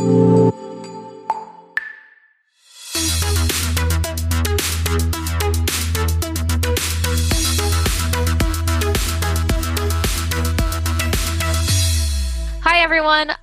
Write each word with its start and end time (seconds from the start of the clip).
everyone. 0.00 0.59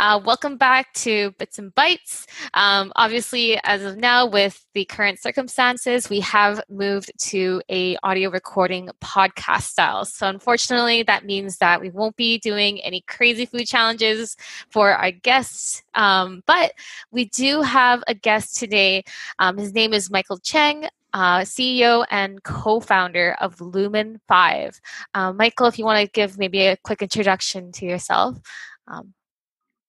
Uh, 0.07 0.17
welcome 0.23 0.55
back 0.55 0.93
to 0.93 1.31
Bits 1.31 1.59
and 1.59 1.75
Bytes. 1.75 2.25
Um, 2.53 2.93
obviously, 2.95 3.59
as 3.65 3.83
of 3.83 3.97
now, 3.97 4.25
with 4.25 4.65
the 4.73 4.85
current 4.85 5.19
circumstances, 5.19 6.09
we 6.09 6.21
have 6.21 6.63
moved 6.69 7.11
to 7.23 7.61
a 7.67 7.97
audio 8.03 8.29
recording 8.29 8.89
podcast 9.03 9.63
style. 9.63 10.05
So, 10.05 10.29
unfortunately, 10.29 11.03
that 11.03 11.25
means 11.25 11.57
that 11.57 11.81
we 11.81 11.89
won't 11.89 12.15
be 12.15 12.37
doing 12.37 12.81
any 12.83 13.01
crazy 13.01 13.45
food 13.45 13.67
challenges 13.67 14.37
for 14.69 14.93
our 14.93 15.11
guests. 15.11 15.83
Um, 15.93 16.41
but 16.47 16.71
we 17.11 17.25
do 17.25 17.61
have 17.61 18.01
a 18.07 18.13
guest 18.13 18.55
today. 18.55 19.03
Um, 19.39 19.57
his 19.57 19.73
name 19.73 19.91
is 19.91 20.09
Michael 20.09 20.37
Cheng. 20.37 20.87
Uh, 21.13 21.39
CEO 21.39 22.05
and 22.09 22.41
co-founder 22.43 23.35
of 23.41 23.59
Lumen 23.59 24.21
Five. 24.25 24.79
Uh, 25.13 25.33
Michael, 25.33 25.67
if 25.67 25.77
you 25.77 25.83
want 25.83 25.99
to 25.99 26.09
give 26.09 26.37
maybe 26.37 26.61
a 26.61 26.77
quick 26.77 27.01
introduction 27.01 27.73
to 27.73 27.85
yourself. 27.85 28.37
Um, 28.87 29.13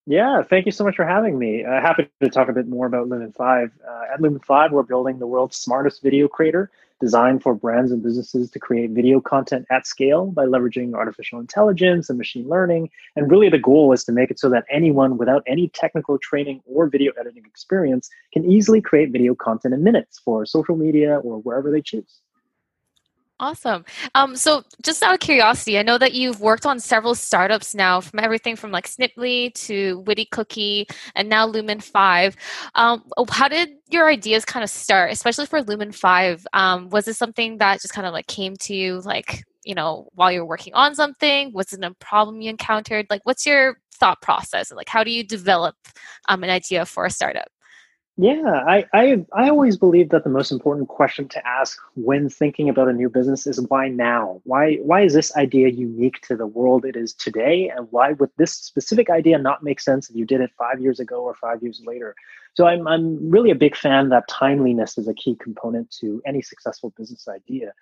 yeah, 0.09 0.43
thank 0.43 0.65
you 0.65 0.73
so 0.73 0.85
much 0.85 0.97
for 0.97 1.05
having 1.05 1.39
me. 1.39 1.65
Uh, 1.65 1.83
happy 1.83 2.09
to 2.23 2.31
talk 2.31 2.49
a 2.49 2.53
bit 2.55 2.67
more 2.67 2.87
about 2.87 3.09
Lumen 3.09 3.31
5. 3.31 3.71
Uh, 3.87 4.01
at 4.15 4.23
Lumen 4.23 4.41
5, 4.41 4.73
we're 4.73 4.83
building 4.83 5.19
the 5.19 5.27
world's 5.27 5.59
smartest 5.59 6.03
video 6.03 6.29
creator 6.29 6.71
designed 6.99 7.43
for 7.43 7.55
brands 7.55 7.93
and 7.93 8.03
businesses 8.03 8.51
to 8.51 8.59
create 8.59 8.91
video 8.91 9.21
content 9.21 9.67
at 9.71 9.87
scale 9.87 10.29
by 10.29 10.47
leveraging 10.47 10.95
artificial 10.95 11.39
intelligence 11.39 12.09
and 12.09 12.17
machine 12.17 12.49
learning. 12.49 12.89
And 13.17 13.31
really, 13.31 13.51
the 13.51 13.59
goal 13.59 13.93
is 13.93 14.03
to 14.05 14.13
make 14.13 14.31
it 14.31 14.41
so 14.41 14.49
that 14.49 14.65
anyone 14.71 15.19
without 15.19 15.43
any 15.47 15.69
technical 15.69 16.19
training 16.19 16.63
or 16.65 16.89
video 16.89 17.13
editing 17.21 17.45
experience 17.45 18.09
can 18.33 18.51
easily 18.51 18.81
create 18.81 19.13
video 19.13 19.35
content 19.35 19.75
in 19.75 19.85
minutes 19.85 20.19
for 20.19 20.47
social 20.47 20.75
media 20.75 21.19
or 21.19 21.37
wherever 21.43 21.71
they 21.71 21.83
choose. 21.83 22.21
Awesome. 23.41 23.85
Um, 24.17 24.35
so, 24.35 24.65
just 24.83 25.01
out 25.01 25.15
of 25.15 25.21
curiosity, 25.21 25.79
I 25.79 25.83
know 25.83 25.97
that 25.99 26.13
you've 26.13 26.41
worked 26.41 26.67
on 26.67 26.81
several 26.81 27.15
startups 27.15 27.73
now, 27.73 28.01
from 28.01 28.19
everything 28.19 28.57
from 28.57 28.73
like 28.73 28.89
Sniply 28.89 29.55
to 29.67 30.01
Witty 30.07 30.25
Cookie, 30.25 30.89
and 31.15 31.29
now 31.29 31.47
Lumen 31.47 31.79
Five. 31.79 32.35
Um, 32.75 33.05
oh, 33.17 33.27
how 33.31 33.47
did 33.47 33.71
your 33.91 34.09
ideas 34.09 34.45
kind 34.45 34.65
of 34.65 34.71
start, 34.71 35.13
especially 35.13 35.47
for 35.47 35.63
Lumen 35.63 35.93
Five? 35.93 36.45
Um, 36.53 36.89
was 36.91 37.05
this 37.05 37.17
something 37.17 37.59
that 37.59 37.81
just 37.81 37.95
kind 37.95 38.09
of 38.09 38.13
like 38.13 38.27
came 38.27 38.57
to 38.57 38.75
you, 38.75 39.01
like 39.03 39.45
you 39.65 39.75
know, 39.75 40.09
while 40.15 40.33
you're 40.33 40.45
working 40.45 40.75
on 40.75 40.97
something? 40.97 41.53
Was 41.53 41.73
it 41.73 41.85
a 41.85 41.95
problem 42.01 42.41
you 42.41 42.51
encountered? 42.51 43.07
Like, 43.09 43.21
what's 43.25 43.47
your 43.47 43.79
thought 43.93 44.21
process? 44.21 44.73
Like, 44.73 44.89
how 44.89 45.05
do 45.05 45.13
you 45.13 45.23
develop 45.23 45.77
um, 46.29 46.43
an 46.43 46.51
idea 46.51 46.85
for 46.87 47.05
a 47.07 47.11
startup? 47.11 47.49
Yeah, 48.21 48.65
I, 48.67 48.85
I 48.93 49.25
I 49.33 49.49
always 49.49 49.77
believe 49.77 50.09
that 50.09 50.25
the 50.25 50.31
most 50.31 50.51
important 50.51 50.89
question 50.89 51.29
to 51.29 51.47
ask 51.47 51.79
when 51.95 52.29
thinking 52.29 52.69
about 52.69 52.89
a 52.89 52.93
new 52.93 53.09
business 53.09 53.47
is 53.47 53.61
why 53.69 53.89
now? 53.89 54.41
Why 54.43 54.75
why 54.83 55.03
is 55.03 55.15
this 55.15 55.37
idea 55.37 55.69
unique 55.69 56.21
to 56.23 56.37
the 56.37 56.47
world 56.47 56.85
it 56.85 56.97
is 56.97 57.15
today? 57.15 57.69
And 57.69 57.87
why 57.93 58.13
would 58.15 58.31
this 58.37 58.53
specific 58.53 59.09
idea 59.09 59.39
not 59.39 59.63
make 59.63 59.79
sense 59.79 60.11
if 60.11 60.17
you 60.17 60.27
did 60.27 60.41
it 60.41 60.51
five 60.59 60.81
years 60.81 60.99
ago 60.99 61.23
or 61.23 61.35
five 61.37 61.63
years 61.63 61.81
later? 61.87 62.17
So 62.55 62.67
I'm 62.67 62.89
I'm 62.89 63.31
really 63.31 63.53
a 63.53 63.55
big 63.55 63.77
fan 63.77 64.09
that 64.09 64.27
timeliness 64.27 64.99
is 64.99 65.07
a 65.07 65.15
key 65.15 65.37
component 65.37 65.89
to 66.01 66.21
any 66.27 66.43
successful 66.43 66.93
business 66.97 67.29
idea. 67.29 67.73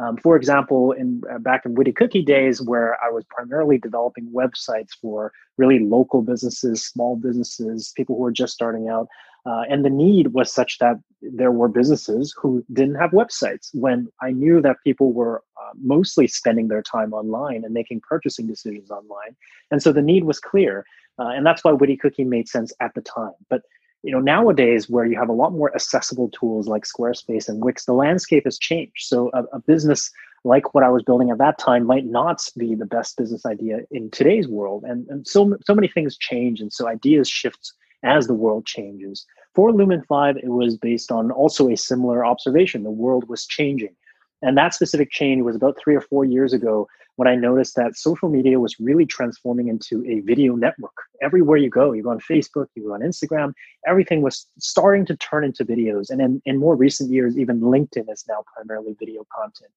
Um, 0.00 0.16
for 0.16 0.34
example, 0.34 0.92
in 0.92 1.22
uh, 1.30 1.38
back 1.38 1.66
in 1.66 1.74
Witty 1.74 1.92
Cookie 1.92 2.22
days, 2.22 2.62
where 2.62 2.96
I 3.04 3.10
was 3.10 3.24
primarily 3.28 3.76
developing 3.76 4.26
websites 4.32 4.90
for 5.00 5.32
really 5.58 5.80
local 5.80 6.22
businesses, 6.22 6.82
small 6.82 7.16
businesses, 7.16 7.92
people 7.94 8.16
who 8.16 8.22
were 8.22 8.32
just 8.32 8.54
starting 8.54 8.88
out, 8.88 9.08
uh, 9.44 9.62
and 9.68 9.84
the 9.84 9.90
need 9.90 10.28
was 10.28 10.50
such 10.50 10.78
that 10.78 10.96
there 11.20 11.52
were 11.52 11.68
businesses 11.68 12.34
who 12.40 12.64
didn't 12.72 12.94
have 12.94 13.10
websites. 13.10 13.68
When 13.74 14.08
I 14.22 14.30
knew 14.30 14.62
that 14.62 14.76
people 14.84 15.12
were 15.12 15.42
uh, 15.60 15.72
mostly 15.82 16.26
spending 16.26 16.68
their 16.68 16.82
time 16.82 17.12
online 17.12 17.62
and 17.64 17.74
making 17.74 18.00
purchasing 18.00 18.46
decisions 18.46 18.90
online, 18.90 19.36
and 19.70 19.82
so 19.82 19.92
the 19.92 20.02
need 20.02 20.24
was 20.24 20.40
clear, 20.40 20.86
uh, 21.18 21.28
and 21.28 21.44
that's 21.44 21.62
why 21.62 21.72
Witty 21.72 21.98
Cookie 21.98 22.24
made 22.24 22.48
sense 22.48 22.72
at 22.80 22.94
the 22.94 23.02
time. 23.02 23.34
But 23.50 23.62
you 24.02 24.12
know 24.12 24.20
nowadays 24.20 24.88
where 24.88 25.04
you 25.04 25.18
have 25.18 25.28
a 25.28 25.34
lot 25.34 25.52
more 25.52 25.74
accessible 25.74 26.30
tools 26.30 26.66
like 26.66 26.84
squarespace 26.84 27.48
and 27.48 27.64
wix 27.64 27.84
the 27.84 27.92
landscape 27.92 28.44
has 28.44 28.58
changed. 28.58 29.06
So 29.06 29.30
a, 29.34 29.44
a, 29.56 29.60
business 29.60 30.10
like 30.42 30.74
what 30.74 30.84
i 30.84 30.88
was 30.88 31.02
building 31.02 31.30
at 31.30 31.38
that 31.38 31.58
time 31.58 31.84
might 31.86 32.06
not 32.06 32.42
be 32.56 32.74
the 32.74 32.86
best 32.86 33.16
business 33.16 33.44
idea 33.44 33.80
in 33.90 34.10
today's 34.10 34.48
world. 34.48 34.84
And, 34.84 35.06
and 35.08 35.26
so, 35.26 35.56
so 35.66 35.74
many 35.74 35.88
things 35.88 36.16
change 36.16 36.60
and 36.60 36.72
so 36.72 36.88
ideas 36.88 37.28
shift 37.28 37.72
as 38.02 38.26
the 38.26 38.34
world 38.34 38.64
changes. 38.64 39.26
For 39.54 39.72
lumen 39.72 40.02
5 40.08 40.38
it 40.38 40.48
was 40.48 40.76
based 40.76 41.12
on 41.12 41.30
also 41.30 41.68
a 41.68 41.76
similar 41.76 42.24
observation. 42.24 42.82
The 42.82 42.90
world 42.90 43.28
was 43.28 43.46
changing. 43.46 43.94
And 44.42 44.56
that 44.56 44.72
specific 44.72 45.10
change 45.10 45.42
was 45.42 45.56
about 45.56 45.76
three 45.78 45.94
or 45.94 46.00
four 46.00 46.24
years 46.24 46.54
ago 46.54 46.88
when 47.16 47.28
I 47.28 47.34
noticed 47.34 47.76
that 47.76 47.96
social 47.96 48.28
media 48.28 48.58
was 48.58 48.78
really 48.80 49.06
transforming 49.06 49.68
into 49.68 50.04
a 50.06 50.20
video 50.20 50.54
network. 50.54 50.94
Everywhere 51.22 51.58
you 51.58 51.70
go, 51.70 51.92
you 51.92 52.02
go 52.02 52.10
on 52.10 52.20
Facebook, 52.20 52.66
you 52.74 52.84
go 52.84 52.94
on 52.94 53.00
Instagram, 53.00 53.52
everything 53.86 54.22
was 54.22 54.46
starting 54.58 55.04
to 55.06 55.16
turn 55.16 55.44
into 55.44 55.64
videos. 55.64 56.10
And 56.10 56.20
in, 56.20 56.42
in 56.46 56.58
more 56.58 56.76
recent 56.76 57.10
years, 57.10 57.38
even 57.38 57.60
LinkedIn 57.60 58.10
is 58.10 58.24
now 58.28 58.44
primarily 58.54 58.96
video 58.98 59.26
content. 59.34 59.70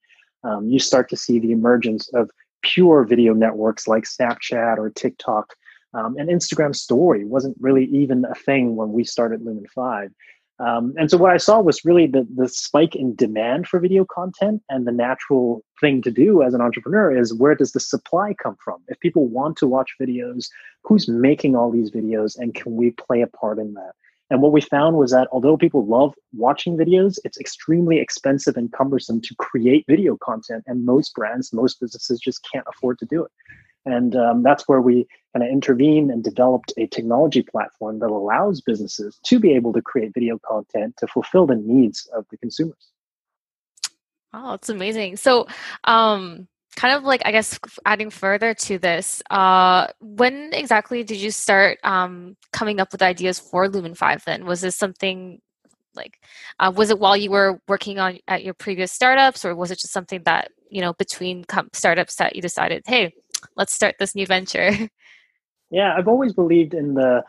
Um, 0.44 0.68
you 0.68 0.80
start 0.80 1.10
to 1.10 1.18
see 1.18 1.40
the 1.40 1.52
emergence 1.52 2.10
of 2.14 2.30
pure 2.64 3.04
video 3.04 3.34
networks 3.34 3.88
like 3.88 4.04
Snapchat 4.04 4.78
or 4.78 4.90
TikTok. 4.90 5.54
Um, 5.94 6.18
and 6.18 6.30
Instagram 6.30 6.76
story 6.76 7.24
wasn't 7.24 7.56
really 7.60 7.86
even 7.86 8.26
a 8.26 8.34
thing 8.34 8.76
when 8.76 8.92
we 8.92 9.04
started 9.04 9.44
Lumen 9.44 9.68
5. 9.74 10.12
Um, 10.64 10.94
and 10.98 11.12
so 11.12 11.18
what 11.18 11.32
I 11.32 11.38
saw 11.38 11.60
was 11.60 11.84
really 11.84 12.08
the, 12.08 12.26
the 12.34 12.48
spike 12.48 12.96
in 12.96 13.16
demand 13.16 13.68
for 13.68 13.80
video 13.82 14.06
content 14.06 14.62
and 14.70 14.88
the 14.88 14.94
natural 14.94 15.62
thing 15.82 16.02
to 16.04 16.12
do 16.12 16.42
as 16.42 16.54
an 16.54 16.62
entrepreneur 16.62 17.16
is 17.16 17.34
where 17.34 17.54
does 17.54 17.74
the 17.74 17.82
supply 17.82 18.34
come 18.42 18.56
from? 18.64 18.80
If 18.88 19.00
people 19.02 19.28
want 19.28 19.58
to 19.58 19.68
watch 19.68 19.92
videos, 20.00 20.48
who's 20.84 21.10
making 21.10 21.58
all 21.58 21.70
these 21.70 21.92
videos 21.92 22.38
and 22.38 22.56
can 22.56 22.78
we 22.78 22.92
play 22.92 23.22
a 23.22 23.28
part 23.28 23.60
in 23.60 23.74
that? 23.74 23.92
And 24.30 24.42
what 24.42 24.54
we 24.54 24.62
found 24.62 24.96
was 24.96 25.12
that 25.12 25.28
although 25.34 25.58
people 25.58 25.86
love 25.86 26.14
watching 26.32 26.78
videos, 26.78 27.20
it's 27.26 27.40
extremely 27.40 28.00
expensive 28.00 28.56
and 28.56 28.72
cumbersome 28.72 29.20
to 29.22 29.36
create 29.36 29.84
video 29.88 30.18
content. 30.18 30.64
And 30.66 30.86
most 30.86 31.14
brands, 31.14 31.52
most 31.52 31.82
businesses 31.82 32.22
just 32.22 32.40
can't 32.52 32.66
afford 32.74 33.00
to 33.00 33.06
do 33.06 33.26
it. 33.26 33.32
And 33.86 34.16
um, 34.16 34.44
that's 34.44 34.68
where 34.68 34.82
we 34.82 35.08
kind 35.34 35.46
of 35.46 35.52
intervened 35.52 36.12
and 36.12 36.24
developed 36.24 36.74
a 36.78 36.88
technology 36.88 37.42
platform 37.42 38.00
that 38.00 38.10
allows 38.10 38.62
businesses 38.62 39.20
to 39.24 39.40
be 39.40 39.54
able 39.54 39.74
to 39.74 39.82
create 39.82 40.14
video 40.14 40.40
content 40.40 40.96
to 40.98 41.08
fulfill 41.08 41.46
the 41.46 41.56
needs 41.56 42.08
of 42.16 42.26
the 42.30 42.38
consumers. 42.38 42.92
Oh, 44.34 44.54
it's 44.54 44.70
amazing. 44.70 45.18
So, 45.18 45.48
um, 45.84 46.48
kind 46.76 46.96
of 46.96 47.04
like 47.04 47.22
I 47.26 47.32
guess 47.32 47.60
adding 47.86 48.10
further 48.10 48.54
to 48.54 48.80
this, 48.80 49.22
uh, 49.30 49.88
when 50.00 50.52
exactly 50.54 51.04
did 51.04 51.18
you 51.18 51.30
start 51.30 51.80
um, 51.84 52.36
coming 52.52 52.80
up 52.80 52.92
with 52.92 53.02
ideas 53.02 53.40
for 53.40 53.70
Lumen 53.70 53.94
Five? 53.94 54.24
Then 54.26 54.46
was 54.46 54.62
this 54.62 54.76
something 54.76 55.40
like 55.96 56.20
uh, 56.60 56.72
was 56.76 56.90
it 56.90 57.00
while 57.00 57.16
you 57.16 57.30
were 57.30 57.62
working 57.68 58.00
on 58.00 58.18
at 58.28 58.44
your 58.44 58.56
previous 58.56 58.92
startups, 58.92 59.46
or 59.46 59.56
was 59.56 59.70
it 59.70 59.80
just 59.80 59.94
something 59.94 60.24
that 60.24 60.52
you 60.70 60.82
know 60.82 60.94
between 60.94 61.44
com- 61.46 61.70
startups 61.74 62.16
that 62.16 62.36
you 62.36 62.42
decided, 62.42 62.84
hey, 62.88 63.14
let's 63.56 63.74
start 63.74 63.96
this 64.00 64.16
new 64.16 64.26
venture? 64.26 64.72
Yeah, 65.72 65.96
I've 65.98 66.08
always 66.08 66.34
believed 66.34 66.76
in 66.76 66.94
the 66.94 67.24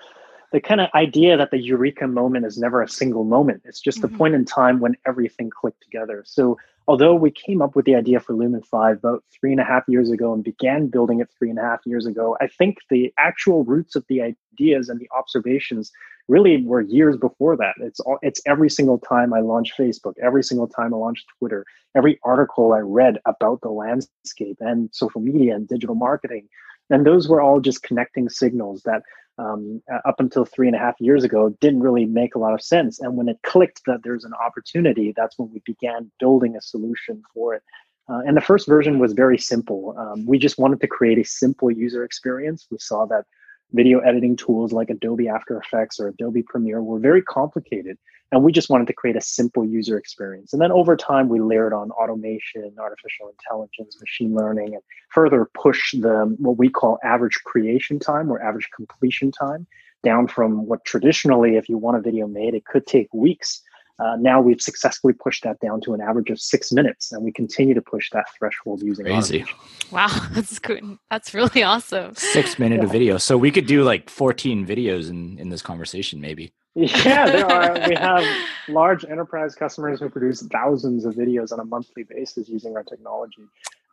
the 0.55 0.61
kind 0.61 0.81
of 0.81 0.89
idea 0.95 1.37
that 1.37 1.51
the 1.51 1.59
eureka 1.59 2.07
moment 2.07 2.47
is 2.47 2.57
never 2.57 2.81
a 2.81 2.89
single 2.89 3.25
moment. 3.25 3.63
It's 3.65 3.81
just 3.81 3.99
mm-hmm. 3.99 4.13
the 4.13 4.17
point 4.17 4.35
in 4.37 4.45
time 4.45 4.79
when 4.79 4.95
everything 5.05 5.51
clicked 5.51 5.83
together. 5.83 6.23
So 6.25 6.57
although 6.87 7.13
we 7.13 7.33
came 7.33 7.61
up 7.61 7.75
with 7.75 7.87
the 7.87 7.97
idea 7.97 8.21
for 8.21 8.35
Lumen 8.35 8.63
5 8.63 8.99
about 8.99 9.25
three 9.33 9.51
and 9.51 9.61
a 9.61 9.65
half 9.65 9.83
years 9.89 10.13
ago 10.13 10.33
and 10.33 10.45
began 10.45 10.87
building 10.87 11.19
it 11.19 11.29
three 11.37 11.51
and 11.51 11.59
a 11.59 11.63
half 11.63 11.81
years 11.85 12.07
ago, 12.07 12.37
I 12.41 12.47
think 12.47 12.79
the 12.89 13.13
actual 13.19 13.65
roots 13.65 13.97
of 13.97 14.05
the 14.09 14.23
ideas 14.23 14.89
and 14.89 15.01
the 15.01 15.11
observations 15.11 15.91
really 16.29 16.63
were 16.65 16.83
years 16.83 17.17
before 17.17 17.57
that. 17.57 17.75
It's 17.81 17.99
all, 17.99 18.19
it's 18.23 18.41
every 18.47 18.71
single 18.71 18.99
time 18.99 19.35
I 19.35 19.41
launch 19.41 19.73
Facebook, 19.77 20.15
every 20.23 20.45
single 20.45 20.69
time 20.69 20.95
I 20.95 20.99
launch 20.99 21.25
Twitter, 21.41 21.65
every 21.97 22.21
article 22.23 22.75
I 22.75 22.79
read 22.79 23.19
about 23.27 23.61
the 23.61 23.71
landscape 23.71 24.59
and 24.61 24.89
social 24.93 25.21
media 25.21 25.57
and 25.57 25.67
digital 25.67 25.97
marketing 25.97 26.49
and 26.91 27.07
those 27.07 27.29
were 27.29 27.41
all 27.41 27.61
just 27.61 27.83
connecting 27.83 28.29
signals 28.29 28.83
that 28.85 29.03
um, 29.39 29.83
up 30.05 30.21
until 30.21 30.45
three 30.45 30.69
and 30.69 30.77
a 30.77 30.79
half 30.79 30.95
years 31.01 31.25
ago 31.25 31.51
didn't 31.61 31.81
really 31.81 32.05
make 32.05 32.35
a 32.35 32.39
lot 32.39 32.55
of 32.55 32.63
sense. 32.63 33.01
And 33.01 33.17
when 33.17 33.29
it 33.29 33.39
clicked 33.43 33.81
that 33.87 34.01
there's 34.05 34.25
an 34.25 34.35
opportunity, 34.35 35.13
that's 35.17 35.39
when 35.39 35.51
we 35.53 35.61
began 35.65 36.11
building 36.21 36.57
a 36.57 36.61
solution 36.61 37.23
for 37.33 37.55
it. 37.55 37.63
Uh, 38.09 38.21
and 38.27 38.37
the 38.37 38.43
first 38.43 38.69
version 38.69 38.99
was 38.99 39.13
very 39.13 39.39
simple. 39.39 39.95
Um, 39.99 40.27
we 40.27 40.39
just 40.39 40.59
wanted 40.59 40.81
to 40.83 40.87
create 40.87 41.19
a 41.19 41.25
simple 41.25 41.71
user 41.71 42.05
experience. 42.05 42.67
We 42.71 42.79
saw 42.79 43.07
that 43.07 43.25
video 43.73 44.01
editing 44.01 44.37
tools 44.37 44.73
like 44.73 44.91
Adobe 44.91 45.29
After 45.29 45.59
Effects 45.59 45.99
or 45.99 46.09
Adobe 46.09 46.43
Premiere 46.43 46.83
were 46.83 47.01
very 47.01 47.23
complicated. 47.23 47.99
And 48.33 48.43
we 48.43 48.53
just 48.53 48.69
wanted 48.69 48.87
to 48.89 48.93
create 48.93 49.17
a 49.17 49.21
simple 49.21 49.65
user 49.65 49.97
experience. 49.97 50.53
And 50.53 50.61
then 50.61 50.73
over 50.73 50.97
time, 50.97 51.29
we 51.29 51.41
layered 51.41 51.73
on 51.73 51.91
automation, 51.93 52.75
artificial 52.79 53.29
intelligence, 53.29 53.97
machine 54.01 54.35
learning, 54.35 54.75
and 54.75 54.83
further 55.11 55.49
push 55.55 55.93
the 55.93 56.35
what 56.39 56.59
we 56.59 56.69
call 56.69 56.99
average 57.05 57.41
creation 57.45 57.99
time 57.99 58.31
or 58.31 58.43
average 58.43 58.69
completion 58.75 59.31
time. 59.31 59.67
down 60.03 60.27
from 60.27 60.67
what 60.67 60.85
traditionally, 60.85 61.57
if 61.57 61.69
you 61.69 61.79
want 61.79 61.97
a 61.97 62.01
video 62.01 62.27
made, 62.27 62.55
it 62.55 62.65
could 62.67 62.87
take 62.87 63.09
weeks. 63.15 63.63
Uh, 63.99 64.17
now 64.19 64.41
we've 64.41 64.61
successfully 64.61 65.13
pushed 65.13 65.45
that 65.45 65.59
down 65.61 65.81
to 65.81 65.95
an 65.95 66.01
average 66.01 66.29
of 66.29 66.41
six 66.41 66.73
minutes, 66.73 67.13
and 67.13 67.23
we 67.25 67.31
continue 67.31 67.75
to 67.75 67.81
push 67.81 68.11
that 68.11 68.27
threshold 68.37 68.83
using 68.83 69.05
crazy. 69.05 69.45
Wow, 69.93 70.09
that's 70.33 70.59
good. 70.59 70.99
That's 71.11 71.33
really 71.33 71.63
awesome. 71.63 72.15
Six 72.15 72.59
minute 72.59 72.79
yeah. 72.79 72.85
of 72.85 72.91
video, 72.93 73.19
so 73.19 73.39
we 73.39 73.53
could 73.53 73.67
do 73.67 73.85
like 73.85 74.11
fourteen 74.11 74.67
videos 74.67 75.09
in 75.09 75.39
in 75.39 75.49
this 75.49 75.63
conversation, 75.63 76.21
maybe. 76.21 76.53
Yeah, 76.75 77.27
there 77.27 77.47
are. 77.47 77.89
we 77.89 77.95
have 78.01 78.25
large 78.69 79.05
enterprise 79.05 79.55
customers 79.55 80.01
who 80.01 80.09
produce 80.09 80.43
thousands 80.43 81.05
of 81.05 81.15
videos 81.15 81.53
on 81.53 81.61
a 81.61 81.65
monthly 81.65 82.03
basis 82.03 82.49
using 82.49 82.77
our 82.77 82.83
technology. 82.83 83.43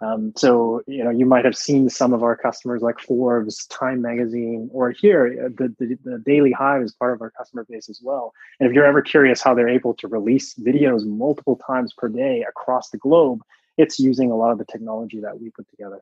Um, 0.01 0.33
so, 0.36 0.81
you 0.88 1.04
know, 1.04 1.12
you 1.12 1.28
might 1.28 1.45
have 1.45 1.56
seen 1.56 1.88
some 1.88 2.12
of 2.12 2.24
our 2.24 2.36
customers 2.36 2.81
like 2.81 3.00
Forbes, 3.00 3.68
Time 3.68 4.01
Magazine, 4.01 4.68
or 4.74 4.89
here, 4.89 5.45
uh, 5.45 5.50
the, 5.56 5.75
the, 5.78 5.98
the, 6.04 6.18
Daily 6.25 6.51
Hive 6.51 6.81
is 6.81 6.92
part 6.92 7.13
of 7.13 7.22
our 7.22 7.30
customer 7.30 7.66
base 7.69 7.88
as 7.88 8.01
well. 8.01 8.33
And 8.60 8.68
if 8.68 8.74
you're 8.74 8.86
ever 8.86 9.04
curious 9.04 9.44
how 9.44 9.54
they're 9.54 9.69
able 9.69 9.94
to 9.95 10.07
release 10.07 10.56
videos 10.56 11.06
multiple 11.06 11.56
times 11.56 11.94
per 11.95 12.07
day 12.10 12.44
across 12.50 12.89
the 12.89 12.98
globe, 12.98 13.42
it's 13.78 14.00
using 14.00 14.31
a 14.31 14.36
lot 14.36 14.51
of 14.51 14.57
the 14.57 14.66
technology 14.66 15.19
that 15.19 15.39
we 15.39 15.51
put 15.51 15.69
together. 15.69 16.01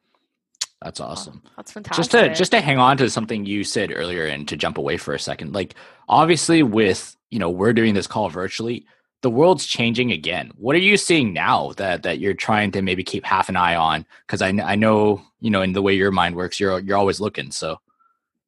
That's 0.82 1.02
awesome. 1.02 1.42
That's 1.58 1.72
fantastic. 1.74 1.98
Just 1.98 2.12
to 2.12 2.34
just 2.34 2.52
to 2.52 2.62
hang 2.62 2.78
on 2.78 2.98
to 2.98 3.10
something 3.10 3.46
you 3.46 3.64
said 3.64 3.92
earlier 3.94 4.26
and 4.26 4.48
to 4.48 4.56
jump 4.56 4.78
away 4.78 4.98
for 4.98 5.14
a 5.14 5.20
second. 5.20 5.54
Like 5.54 5.76
obviously 6.08 6.64
with, 6.64 7.18
you 7.30 7.40
know, 7.40 7.50
we're 7.50 7.74
doing 7.74 7.94
this 7.94 8.08
call 8.08 8.30
virtually, 8.30 8.86
the 9.22 9.30
world's 9.30 9.66
changing 9.66 10.12
again. 10.12 10.52
What 10.56 10.76
are 10.76 10.80
you 10.80 10.96
seeing 10.96 11.34
now 11.34 11.74
that 11.74 12.04
that 12.04 12.20
you're 12.20 12.34
trying 12.34 12.72
to 12.72 12.82
maybe 12.82 13.04
keep 13.04 13.26
half 13.26 13.50
an 13.50 13.58
eye 13.58 13.76
on? 13.76 14.06
Because 14.26 14.42
I 14.42 14.50
I 14.50 14.76
know 14.76 15.22
you 15.42 15.50
know 15.50 15.62
in 15.62 15.74
the 15.74 15.82
way 15.82 15.94
your 15.94 16.12
mind 16.12 16.36
works, 16.36 16.60
you're 16.60 16.80
you're 16.80 16.98
always 16.98 17.20
looking. 17.20 17.52
So. 17.52 17.80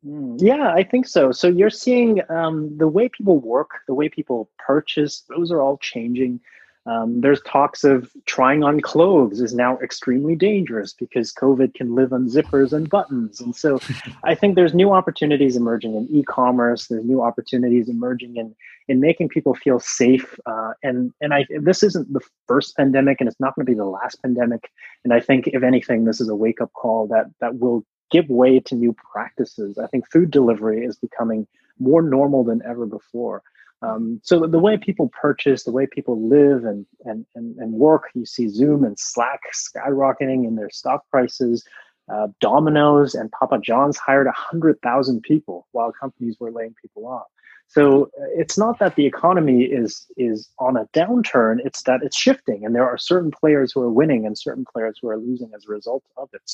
Mm, 0.03 0.41
yeah, 0.41 0.73
I 0.73 0.83
think 0.83 1.07
so. 1.07 1.31
So 1.31 1.47
you're 1.47 1.69
seeing 1.69 2.21
um, 2.31 2.75
the 2.79 2.87
way 2.87 3.07
people 3.07 3.37
work, 3.37 3.69
the 3.87 3.93
way 3.93 4.09
people 4.09 4.49
purchase; 4.57 5.23
those 5.29 5.51
are 5.51 5.61
all 5.61 5.77
changing. 5.77 6.39
Um, 6.87 7.21
there's 7.21 7.41
talks 7.41 7.83
of 7.83 8.11
trying 8.25 8.63
on 8.63 8.81
clothes 8.81 9.39
is 9.39 9.53
now 9.53 9.77
extremely 9.79 10.35
dangerous 10.35 10.93
because 10.93 11.31
COVID 11.31 11.75
can 11.75 11.93
live 11.93 12.11
on 12.11 12.27
zippers 12.27 12.73
and 12.73 12.89
buttons. 12.89 13.39
And 13.39 13.55
so 13.55 13.79
I 14.23 14.33
think 14.33 14.55
there's 14.55 14.73
new 14.73 14.91
opportunities 14.91 15.55
emerging 15.55 15.95
in 15.95 16.07
e-commerce. 16.09 16.87
There's 16.87 17.05
new 17.05 17.21
opportunities 17.21 17.87
emerging 17.87 18.37
in 18.37 18.55
in 18.87 18.99
making 18.99 19.29
people 19.29 19.53
feel 19.53 19.79
safe. 19.79 20.39
Uh, 20.47 20.73
and 20.81 21.13
and 21.21 21.33
I 21.33 21.45
this 21.61 21.83
isn't 21.83 22.11
the 22.11 22.21
first 22.47 22.75
pandemic, 22.75 23.21
and 23.21 23.29
it's 23.29 23.39
not 23.39 23.55
going 23.55 23.65
to 23.65 23.71
be 23.71 23.77
the 23.77 23.85
last 23.85 24.21
pandemic. 24.23 24.71
And 25.03 25.13
I 25.13 25.19
think 25.19 25.47
if 25.47 25.61
anything, 25.61 26.05
this 26.05 26.19
is 26.19 26.29
a 26.29 26.35
wake 26.35 26.61
up 26.61 26.73
call 26.73 27.05
that 27.07 27.27
that 27.41 27.59
will 27.59 27.85
give 28.09 28.27
way 28.29 28.59
to 28.59 28.75
new 28.75 28.95
practices. 29.13 29.77
I 29.77 29.87
think 29.87 30.09
food 30.11 30.31
delivery 30.31 30.83
is 30.83 30.97
becoming 30.97 31.47
more 31.79 32.01
normal 32.01 32.43
than 32.43 32.61
ever 32.65 32.85
before. 32.85 33.43
Um, 33.81 34.21
so 34.23 34.45
the 34.45 34.59
way 34.59 34.77
people 34.77 35.09
purchase, 35.09 35.63
the 35.63 35.71
way 35.71 35.87
people 35.87 36.27
live 36.27 36.65
and, 36.65 36.85
and, 37.05 37.25
and, 37.35 37.57
and 37.57 37.73
work, 37.73 38.09
you 38.13 38.25
see 38.25 38.47
Zoom 38.47 38.83
and 38.83 38.97
Slack 38.99 39.41
skyrocketing 39.53 40.45
in 40.45 40.55
their 40.55 40.69
stock 40.69 41.07
prices. 41.09 41.63
Uh, 42.07 42.27
Domino's 42.39 43.15
and 43.15 43.31
Papa 43.31 43.59
John's 43.63 43.97
hired 43.97 44.27
100,000 44.27 45.21
people 45.21 45.67
while 45.71 45.91
companies 45.91 46.37
were 46.39 46.51
laying 46.51 46.75
people 46.81 47.07
off. 47.07 47.27
So 47.67 48.11
uh, 48.19 48.25
it's 48.35 48.57
not 48.57 48.79
that 48.79 48.95
the 48.95 49.05
economy 49.05 49.63
is 49.63 50.05
is 50.17 50.49
on 50.59 50.75
a 50.75 50.87
downturn; 50.87 51.59
it's 51.63 51.83
that 51.83 52.01
it's 52.03 52.17
shifting, 52.17 52.65
and 52.65 52.75
there 52.75 52.85
are 52.85 52.97
certain 52.97 53.31
players 53.31 53.71
who 53.71 53.81
are 53.81 53.89
winning 53.89 54.25
and 54.25 54.37
certain 54.37 54.65
players 54.65 54.99
who 55.01 55.07
are 55.07 55.17
losing 55.17 55.51
as 55.55 55.65
a 55.65 55.71
result 55.71 56.03
of 56.17 56.27
it. 56.33 56.51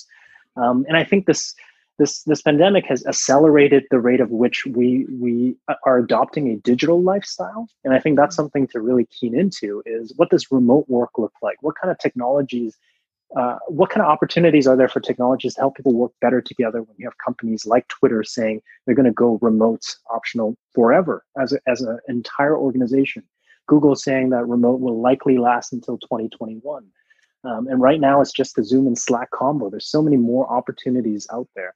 Um, 0.56 0.85
and 0.88 0.95
I 0.95 1.03
think 1.03 1.25
this 1.25 1.56
this 1.97 2.23
this 2.23 2.41
pandemic 2.41 2.85
has 2.85 3.05
accelerated 3.05 3.83
the 3.89 3.99
rate 3.99 4.19
of 4.19 4.29
which 4.29 4.65
we 4.65 5.05
we 5.19 5.55
are 5.85 5.97
adopting 5.97 6.49
a 6.49 6.57
digital 6.57 7.01
lifestyle. 7.01 7.67
And 7.83 7.94
i 7.94 7.99
think 7.99 8.17
that's 8.17 8.35
mm-hmm. 8.35 8.44
something 8.44 8.67
to 8.67 8.81
really 8.81 9.05
keen 9.05 9.38
into 9.38 9.81
is 9.85 10.13
what 10.15 10.29
does 10.29 10.51
remote 10.51 10.85
work 10.88 11.11
look 11.17 11.33
like? 11.41 11.57
What 11.61 11.75
kind 11.81 11.91
of 11.91 11.97
technologies 11.97 12.77
uh, 13.35 13.57
what 13.67 13.89
kind 13.89 14.01
of 14.01 14.07
opportunities 14.07 14.67
are 14.67 14.77
there 14.77 14.88
for 14.88 15.01
technologies 15.01 15.55
to 15.55 15.59
help 15.59 15.75
people 15.75 15.94
work 15.94 16.13
better 16.21 16.41
together 16.41 16.81
when 16.81 16.95
you 16.97 17.05
have 17.05 17.17
companies 17.17 17.65
like 17.65 17.85
twitter 17.89 18.23
saying 18.23 18.61
they're 18.85 18.95
going 18.95 19.05
to 19.05 19.11
go 19.11 19.38
remote 19.41 19.83
optional 20.09 20.55
forever 20.73 21.25
as, 21.38 21.51
a, 21.51 21.59
as 21.67 21.81
an 21.81 22.00
entire 22.07 22.57
organization? 22.57 23.23
Google 23.67 23.95
saying 23.95 24.29
that 24.29 24.47
remote 24.47 24.79
will 24.79 25.01
likely 25.01 25.38
last 25.38 25.73
until 25.73 25.97
2021 25.97 26.85
um, 27.47 27.67
and 27.67 27.81
right 27.81 27.99
now 27.99 28.21
it's 28.21 28.31
just 28.31 28.55
the 28.55 28.63
zoom 28.63 28.88
and 28.88 28.97
slack 28.97 29.29
combo 29.31 29.69
there's 29.69 29.89
so 29.89 30.01
many 30.01 30.17
more 30.17 30.51
opportunities 30.51 31.27
out 31.31 31.47
there 31.55 31.73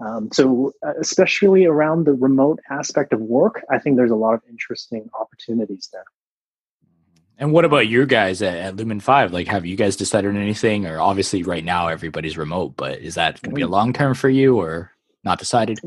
um, 0.00 0.28
so, 0.32 0.72
uh, 0.86 0.92
especially 1.00 1.64
around 1.64 2.04
the 2.04 2.12
remote 2.12 2.60
aspect 2.70 3.12
of 3.12 3.20
work, 3.20 3.64
I 3.70 3.78
think 3.78 3.96
there's 3.96 4.12
a 4.12 4.16
lot 4.16 4.34
of 4.34 4.42
interesting 4.48 5.08
opportunities 5.18 5.88
there. 5.92 6.04
And 7.36 7.52
what 7.52 7.64
about 7.64 7.88
you 7.88 8.06
guys 8.06 8.42
at, 8.42 8.56
at 8.56 8.76
Lumen 8.76 9.00
Five? 9.00 9.32
Like, 9.32 9.46
have 9.48 9.66
you 9.66 9.76
guys 9.76 9.96
decided 9.96 10.36
anything? 10.36 10.86
Or 10.86 11.00
obviously, 11.00 11.42
right 11.42 11.64
now 11.64 11.88
everybody's 11.88 12.36
remote, 12.36 12.74
but 12.76 12.98
is 12.98 13.14
that 13.14 13.40
going 13.42 13.50
to 13.50 13.56
be 13.56 13.62
a 13.62 13.66
mm. 13.66 13.70
long 13.70 13.92
term 13.92 14.14
for 14.14 14.28
you, 14.28 14.60
or 14.60 14.92
not 15.24 15.38
decided? 15.38 15.80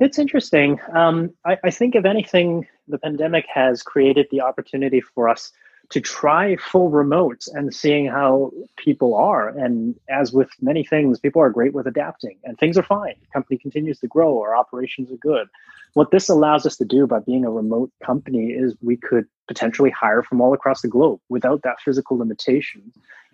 It's 0.00 0.18
interesting. 0.18 0.80
Um, 0.92 1.30
I, 1.44 1.58
I 1.64 1.70
think, 1.70 1.94
if 1.94 2.04
anything, 2.04 2.66
the 2.88 2.98
pandemic 2.98 3.46
has 3.52 3.82
created 3.82 4.26
the 4.30 4.40
opportunity 4.42 5.00
for 5.00 5.28
us 5.28 5.52
to 5.90 6.00
try 6.00 6.56
full 6.56 6.90
remote 6.90 7.44
and 7.52 7.74
seeing 7.74 8.06
how 8.06 8.50
people 8.76 9.14
are. 9.14 9.48
And 9.48 9.94
as 10.08 10.32
with 10.32 10.48
many 10.60 10.84
things, 10.84 11.18
people 11.18 11.42
are 11.42 11.50
great 11.50 11.74
with 11.74 11.86
adapting 11.86 12.38
and 12.44 12.58
things 12.58 12.78
are 12.78 12.82
fine. 12.82 13.14
The 13.20 13.26
company 13.32 13.58
continues 13.58 13.98
to 14.00 14.08
grow, 14.08 14.40
our 14.40 14.56
operations 14.56 15.10
are 15.12 15.16
good. 15.16 15.48
What 15.94 16.10
this 16.10 16.28
allows 16.28 16.66
us 16.66 16.76
to 16.78 16.84
do 16.84 17.06
by 17.06 17.20
being 17.20 17.44
a 17.44 17.50
remote 17.50 17.92
company 18.04 18.46
is 18.46 18.74
we 18.80 18.96
could 18.96 19.26
potentially 19.46 19.90
hire 19.90 20.22
from 20.22 20.40
all 20.40 20.52
across 20.52 20.82
the 20.82 20.88
globe 20.88 21.20
without 21.28 21.62
that 21.62 21.80
physical 21.80 22.18
limitation. 22.18 22.82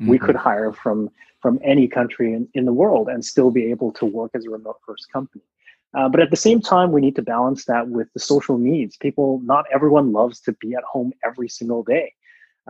Mm-hmm. 0.00 0.08
We 0.08 0.18
could 0.18 0.36
hire 0.36 0.72
from 0.72 1.10
from 1.40 1.58
any 1.64 1.88
country 1.88 2.34
in, 2.34 2.46
in 2.52 2.66
the 2.66 2.72
world 2.72 3.08
and 3.08 3.24
still 3.24 3.50
be 3.50 3.70
able 3.70 3.90
to 3.92 4.04
work 4.04 4.30
as 4.34 4.44
a 4.44 4.50
remote 4.50 4.76
first 4.86 5.10
company. 5.10 5.42
Uh, 5.94 6.08
but 6.08 6.20
at 6.20 6.30
the 6.30 6.36
same 6.36 6.60
time, 6.60 6.92
we 6.92 7.00
need 7.00 7.16
to 7.16 7.22
balance 7.22 7.64
that 7.64 7.88
with 7.88 8.12
the 8.12 8.20
social 8.20 8.58
needs. 8.58 8.96
People, 8.96 9.40
not 9.42 9.64
everyone 9.72 10.12
loves 10.12 10.38
to 10.40 10.52
be 10.52 10.74
at 10.74 10.84
home 10.84 11.12
every 11.24 11.48
single 11.48 11.82
day. 11.82 12.12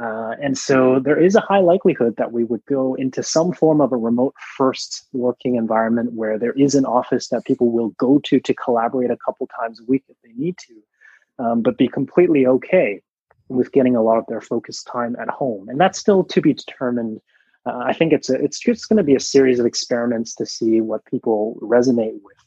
Uh, 0.00 0.34
and 0.40 0.56
so 0.56 0.98
there 0.98 1.20
is 1.20 1.34
a 1.34 1.40
high 1.40 1.60
likelihood 1.60 2.14
that 2.16 2.32
we 2.32 2.42
would 2.42 2.64
go 2.64 2.94
into 2.94 3.22
some 3.22 3.52
form 3.52 3.82
of 3.82 3.92
a 3.92 3.96
remote 3.96 4.34
first 4.56 5.06
working 5.12 5.56
environment 5.56 6.14
where 6.14 6.38
there 6.38 6.52
is 6.52 6.74
an 6.74 6.86
office 6.86 7.28
that 7.28 7.44
people 7.44 7.70
will 7.70 7.90
go 7.90 8.18
to 8.24 8.40
to 8.40 8.54
collaborate 8.54 9.10
a 9.10 9.18
couple 9.18 9.46
times 9.60 9.78
a 9.78 9.84
week 9.84 10.02
if 10.08 10.16
they 10.24 10.32
need 10.32 10.56
to, 10.56 11.44
um, 11.44 11.60
but 11.60 11.76
be 11.76 11.86
completely 11.86 12.46
okay 12.46 13.02
with 13.50 13.72
getting 13.72 13.94
a 13.94 14.02
lot 14.02 14.16
of 14.16 14.24
their 14.26 14.40
focus 14.40 14.82
time 14.84 15.16
at 15.20 15.28
home. 15.28 15.68
And 15.68 15.78
that's 15.78 15.98
still 15.98 16.24
to 16.24 16.40
be 16.40 16.54
determined. 16.54 17.20
Uh, 17.66 17.82
I 17.84 17.92
think 17.92 18.14
it's 18.14 18.30
a, 18.30 18.36
it's 18.36 18.58
just 18.58 18.88
going 18.88 18.96
to 18.96 19.02
be 19.02 19.16
a 19.16 19.20
series 19.20 19.58
of 19.58 19.66
experiments 19.66 20.34
to 20.36 20.46
see 20.46 20.80
what 20.80 21.04
people 21.04 21.58
resonate 21.60 22.20
with. 22.22 22.38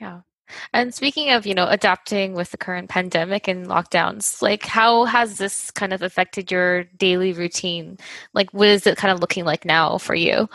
Yeah. 0.00 0.22
And 0.72 0.94
speaking 0.94 1.30
of, 1.30 1.46
you 1.46 1.54
know, 1.54 1.66
adapting 1.68 2.34
with 2.34 2.50
the 2.50 2.56
current 2.56 2.88
pandemic 2.88 3.48
and 3.48 3.66
lockdowns, 3.66 4.42
like 4.42 4.64
how 4.64 5.04
has 5.04 5.38
this 5.38 5.70
kind 5.70 5.92
of 5.92 6.02
affected 6.02 6.50
your 6.50 6.84
daily 6.84 7.32
routine? 7.32 7.98
Like 8.34 8.50
what 8.52 8.68
is 8.68 8.86
it 8.86 8.96
kind 8.96 9.12
of 9.12 9.20
looking 9.20 9.44
like 9.44 9.64
now 9.64 9.98
for 9.98 10.14
you? 10.14 10.48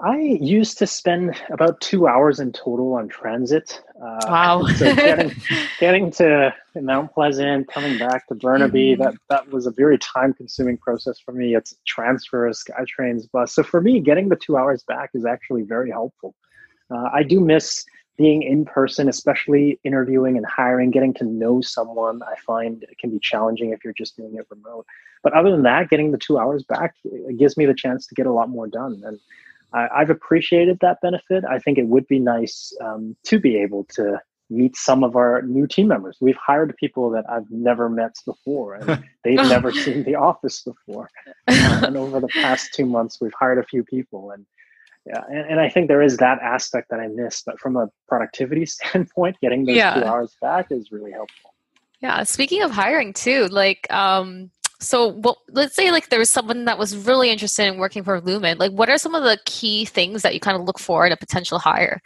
I 0.00 0.18
used 0.18 0.76
to 0.78 0.86
spend 0.86 1.40
about 1.50 1.80
two 1.80 2.06
hours 2.06 2.38
in 2.38 2.52
total 2.52 2.92
on 2.94 3.08
transit. 3.08 3.80
Uh, 3.96 4.20
wow! 4.26 4.66
so 4.76 4.94
getting, 4.94 5.32
getting 5.80 6.10
to 6.12 6.54
Mount 6.74 7.14
Pleasant, 7.14 7.66
coming 7.68 7.96
back 7.98 8.26
to 8.28 8.34
Burnaby, 8.34 8.92
mm-hmm. 8.92 9.02
that 9.02 9.14
that 9.30 9.50
was 9.50 9.66
a 9.66 9.70
very 9.70 9.98
time-consuming 9.98 10.76
process 10.78 11.18
for 11.18 11.32
me. 11.32 11.54
It's 11.54 11.74
transfers, 11.86 12.62
SkyTrains, 12.62 13.30
bus. 13.30 13.54
So 13.54 13.62
for 13.62 13.80
me, 13.80 14.00
getting 14.00 14.28
the 14.28 14.36
two 14.36 14.58
hours 14.58 14.84
back 14.86 15.10
is 15.14 15.24
actually 15.24 15.62
very 15.62 15.90
helpful. 15.90 16.34
Uh, 16.90 17.08
I 17.14 17.22
do 17.22 17.40
miss 17.40 17.86
being 18.16 18.42
in 18.42 18.64
person, 18.64 19.08
especially 19.08 19.78
interviewing 19.84 20.36
and 20.36 20.46
hiring, 20.46 20.90
getting 20.90 21.14
to 21.14 21.24
know 21.24 21.60
someone, 21.60 22.22
I 22.22 22.34
find 22.46 22.82
it 22.82 22.98
can 22.98 23.10
be 23.10 23.18
challenging 23.18 23.72
if 23.72 23.84
you're 23.84 23.92
just 23.92 24.16
doing 24.16 24.36
it 24.36 24.46
remote. 24.50 24.86
But 25.22 25.34
other 25.34 25.50
than 25.50 25.62
that, 25.64 25.90
getting 25.90 26.12
the 26.12 26.18
two 26.18 26.38
hours 26.38 26.62
back 26.62 26.94
gives 27.38 27.56
me 27.56 27.66
the 27.66 27.74
chance 27.74 28.06
to 28.06 28.14
get 28.14 28.26
a 28.26 28.32
lot 28.32 28.48
more 28.48 28.66
done. 28.66 29.02
And 29.04 29.18
I, 29.72 29.98
have 29.98 30.10
appreciated 30.10 30.78
that 30.80 31.00
benefit. 31.02 31.44
I 31.44 31.58
think 31.58 31.78
it 31.78 31.88
would 31.88 32.06
be 32.06 32.18
nice 32.18 32.72
um, 32.80 33.16
to 33.24 33.38
be 33.38 33.56
able 33.56 33.84
to 33.96 34.20
meet 34.48 34.76
some 34.76 35.02
of 35.02 35.16
our 35.16 35.42
new 35.42 35.66
team 35.66 35.88
members. 35.88 36.18
We've 36.20 36.36
hired 36.36 36.76
people 36.76 37.10
that 37.10 37.28
I've 37.28 37.50
never 37.50 37.88
met 37.88 38.14
before, 38.24 38.74
and 38.74 39.04
they've 39.24 39.36
never 39.48 39.72
seen 39.72 40.04
the 40.04 40.14
office 40.14 40.62
before. 40.62 41.10
Uh, 41.46 41.82
and 41.86 41.96
over 41.96 42.20
the 42.20 42.28
past 42.28 42.72
two 42.74 42.86
months, 42.86 43.20
we've 43.20 43.34
hired 43.38 43.58
a 43.58 43.64
few 43.64 43.84
people, 43.84 44.30
and 44.30 44.46
yeah 45.06 45.22
and, 45.28 45.50
and 45.50 45.60
i 45.60 45.68
think 45.68 45.88
there 45.88 46.02
is 46.02 46.16
that 46.18 46.38
aspect 46.40 46.90
that 46.90 47.00
i 47.00 47.06
miss 47.08 47.42
but 47.42 47.58
from 47.58 47.76
a 47.76 47.88
productivity 48.08 48.66
standpoint 48.76 49.36
getting 49.40 49.64
those 49.64 49.76
yeah. 49.76 49.94
two 49.94 50.04
hours 50.04 50.36
back 50.40 50.66
is 50.70 50.90
really 50.92 51.12
helpful 51.12 51.54
yeah 52.00 52.22
speaking 52.22 52.62
of 52.62 52.70
hiring 52.70 53.12
too 53.12 53.46
like 53.48 53.90
um 53.92 54.50
so 54.78 55.08
well, 55.08 55.38
let's 55.52 55.74
say 55.74 55.90
like 55.90 56.10
there 56.10 56.18
was 56.18 56.28
someone 56.28 56.66
that 56.66 56.78
was 56.78 56.94
really 56.94 57.30
interested 57.30 57.66
in 57.66 57.78
working 57.78 58.04
for 58.04 58.20
lumen 58.20 58.58
like 58.58 58.72
what 58.72 58.90
are 58.90 58.98
some 58.98 59.14
of 59.14 59.22
the 59.22 59.38
key 59.46 59.84
things 59.84 60.22
that 60.22 60.34
you 60.34 60.40
kind 60.40 60.56
of 60.56 60.64
look 60.64 60.78
for 60.78 61.06
in 61.06 61.12
a 61.12 61.16
potential 61.16 61.58
hire 61.58 62.02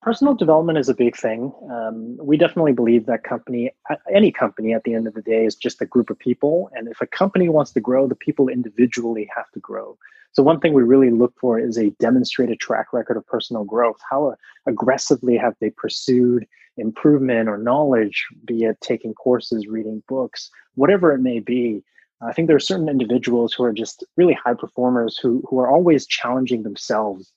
personal 0.00 0.34
development 0.34 0.78
is 0.78 0.88
a 0.88 0.94
big 0.94 1.16
thing. 1.16 1.52
Um, 1.70 2.16
we 2.18 2.36
definitely 2.36 2.72
believe 2.72 3.06
that 3.06 3.24
company, 3.24 3.70
any 4.10 4.30
company 4.30 4.72
at 4.72 4.84
the 4.84 4.94
end 4.94 5.06
of 5.06 5.14
the 5.14 5.22
day, 5.22 5.44
is 5.44 5.54
just 5.54 5.82
a 5.82 5.86
group 5.86 6.08
of 6.08 6.18
people. 6.18 6.70
And 6.74 6.88
if 6.88 7.00
a 7.00 7.06
company 7.06 7.48
wants 7.48 7.72
to 7.72 7.80
grow, 7.80 8.06
the 8.06 8.14
people 8.14 8.48
individually 8.48 9.28
have 9.34 9.50
to 9.52 9.60
grow. 9.60 9.98
So, 10.32 10.42
one 10.42 10.60
thing 10.60 10.72
we 10.72 10.82
really 10.82 11.10
look 11.10 11.34
for 11.40 11.58
is 11.58 11.78
a 11.78 11.90
demonstrated 11.98 12.60
track 12.60 12.92
record 12.92 13.16
of 13.16 13.26
personal 13.26 13.64
growth. 13.64 13.98
How 14.08 14.34
aggressively 14.66 15.36
have 15.36 15.54
they 15.60 15.70
pursued 15.70 16.46
improvement 16.76 17.48
or 17.48 17.58
knowledge, 17.58 18.26
be 18.44 18.64
it 18.64 18.80
taking 18.80 19.14
courses, 19.14 19.66
reading 19.66 20.02
books, 20.08 20.50
whatever 20.74 21.12
it 21.12 21.18
may 21.18 21.40
be? 21.40 21.82
I 22.20 22.32
think 22.32 22.48
there 22.48 22.56
are 22.56 22.60
certain 22.60 22.88
individuals 22.88 23.52
who 23.52 23.64
are 23.64 23.72
just 23.72 24.04
really 24.16 24.34
high 24.34 24.54
performers 24.54 25.18
who, 25.18 25.42
who 25.48 25.60
are 25.60 25.70
always 25.70 26.06
challenging 26.06 26.64
themselves 26.64 27.32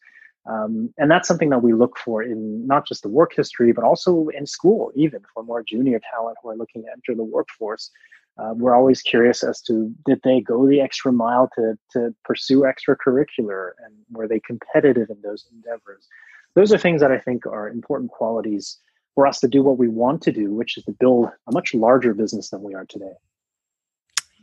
um, 0.49 0.93
and 0.97 1.11
that's 1.11 1.27
something 1.27 1.49
that 1.49 1.61
we 1.61 1.73
look 1.73 1.97
for 1.97 2.23
in 2.23 2.65
not 2.65 2.87
just 2.87 3.03
the 3.03 3.09
work 3.09 3.33
history, 3.35 3.71
but 3.71 3.83
also 3.83 4.29
in 4.29 4.45
school, 4.47 4.91
even 4.95 5.21
for 5.33 5.43
more 5.43 5.63
junior 5.63 5.99
talent 6.11 6.37
who 6.41 6.49
are 6.49 6.55
looking 6.55 6.83
to 6.83 6.89
enter 6.91 7.15
the 7.15 7.23
workforce. 7.23 7.91
Uh, 8.37 8.53
we're 8.55 8.75
always 8.75 9.01
curious 9.01 9.43
as 9.43 9.61
to 9.61 9.93
did 10.05 10.19
they 10.23 10.41
go 10.41 10.67
the 10.67 10.81
extra 10.81 11.11
mile 11.11 11.49
to, 11.55 11.77
to 11.91 12.13
pursue 12.23 12.61
extracurricular 12.61 13.71
and 13.85 13.93
were 14.11 14.27
they 14.27 14.39
competitive 14.39 15.09
in 15.09 15.21
those 15.21 15.45
endeavors? 15.51 16.07
Those 16.55 16.73
are 16.73 16.77
things 16.77 17.01
that 17.01 17.11
I 17.11 17.19
think 17.19 17.45
are 17.45 17.69
important 17.69 18.11
qualities 18.11 18.77
for 19.15 19.27
us 19.27 19.39
to 19.41 19.47
do 19.47 19.61
what 19.61 19.77
we 19.77 19.87
want 19.87 20.21
to 20.23 20.31
do, 20.31 20.53
which 20.53 20.77
is 20.77 20.83
to 20.85 20.91
build 20.91 21.29
a 21.47 21.51
much 21.51 21.73
larger 21.73 22.13
business 22.13 22.49
than 22.49 22.63
we 22.63 22.73
are 22.73 22.85
today. 22.85 23.13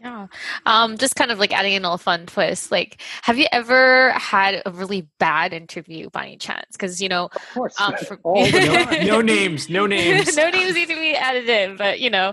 Yeah. 0.00 0.28
Um, 0.64 0.96
just 0.96 1.16
kind 1.16 1.32
of 1.32 1.38
like 1.40 1.52
adding 1.52 1.72
in 1.72 1.82
a 1.82 1.86
little 1.86 1.98
fun 1.98 2.26
twist. 2.26 2.70
Like, 2.70 3.02
have 3.22 3.36
you 3.36 3.46
ever 3.50 4.12
had 4.12 4.62
a 4.64 4.70
really 4.70 5.08
bad 5.18 5.52
interview 5.52 6.08
by 6.10 6.26
any 6.26 6.36
chance? 6.36 6.66
Because, 6.72 7.02
you 7.02 7.08
know, 7.08 7.30
of 7.34 7.54
course. 7.54 7.80
Um, 7.80 7.94
for, 8.06 8.18
no, 8.24 8.84
no, 9.02 9.20
names, 9.20 9.68
no 9.68 9.86
names. 9.86 10.36
no 10.36 10.50
names 10.50 10.74
need 10.74 10.88
to 10.88 10.94
be 10.94 11.16
added 11.16 11.48
in, 11.48 11.76
but, 11.76 11.98
you 11.98 12.10
know, 12.10 12.32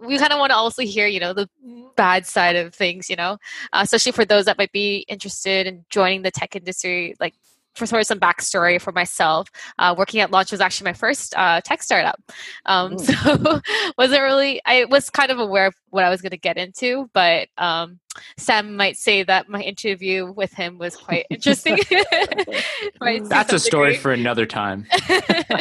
we 0.00 0.18
kind 0.18 0.32
of 0.32 0.40
want 0.40 0.50
to 0.50 0.56
also 0.56 0.82
hear, 0.82 1.06
you 1.06 1.20
know, 1.20 1.32
the 1.32 1.48
bad 1.94 2.26
side 2.26 2.56
of 2.56 2.74
things, 2.74 3.08
you 3.08 3.16
know, 3.16 3.38
uh, 3.72 3.80
especially 3.82 4.12
for 4.12 4.24
those 4.24 4.46
that 4.46 4.58
might 4.58 4.72
be 4.72 5.04
interested 5.08 5.68
in 5.68 5.84
joining 5.90 6.22
the 6.22 6.32
tech 6.32 6.56
industry. 6.56 7.14
Like, 7.20 7.34
for 7.78 7.86
sort 7.86 8.00
of 8.00 8.06
some 8.06 8.20
backstory 8.20 8.80
for 8.80 8.92
myself, 8.92 9.48
uh, 9.78 9.94
working 9.96 10.20
at 10.20 10.30
Launch 10.30 10.50
was 10.52 10.60
actually 10.60 10.86
my 10.86 10.92
first 10.92 11.34
uh, 11.36 11.60
tech 11.62 11.82
startup. 11.82 12.20
Um, 12.66 12.96
mm. 12.96 13.08
So 13.28 13.60
wasn't 13.96 14.22
really, 14.22 14.60
I 14.64 14.84
was 14.84 15.10
kind 15.10 15.30
of 15.30 15.38
aware 15.38 15.66
of 15.66 15.74
what 15.90 16.04
I 16.04 16.10
was 16.10 16.20
going 16.20 16.30
to 16.30 16.38
get 16.38 16.56
into, 16.56 17.10
but 17.12 17.48
um, 17.58 17.98
Sam 18.36 18.76
might 18.76 18.96
say 18.96 19.22
that 19.22 19.48
my 19.48 19.60
interview 19.60 20.32
with 20.32 20.52
him 20.52 20.78
was 20.78 20.96
quite 20.96 21.26
interesting. 21.30 21.78
That's 23.28 23.52
a 23.52 23.58
story 23.58 23.92
degree. 23.92 24.02
for 24.02 24.12
another 24.12 24.46
time. 24.46 24.86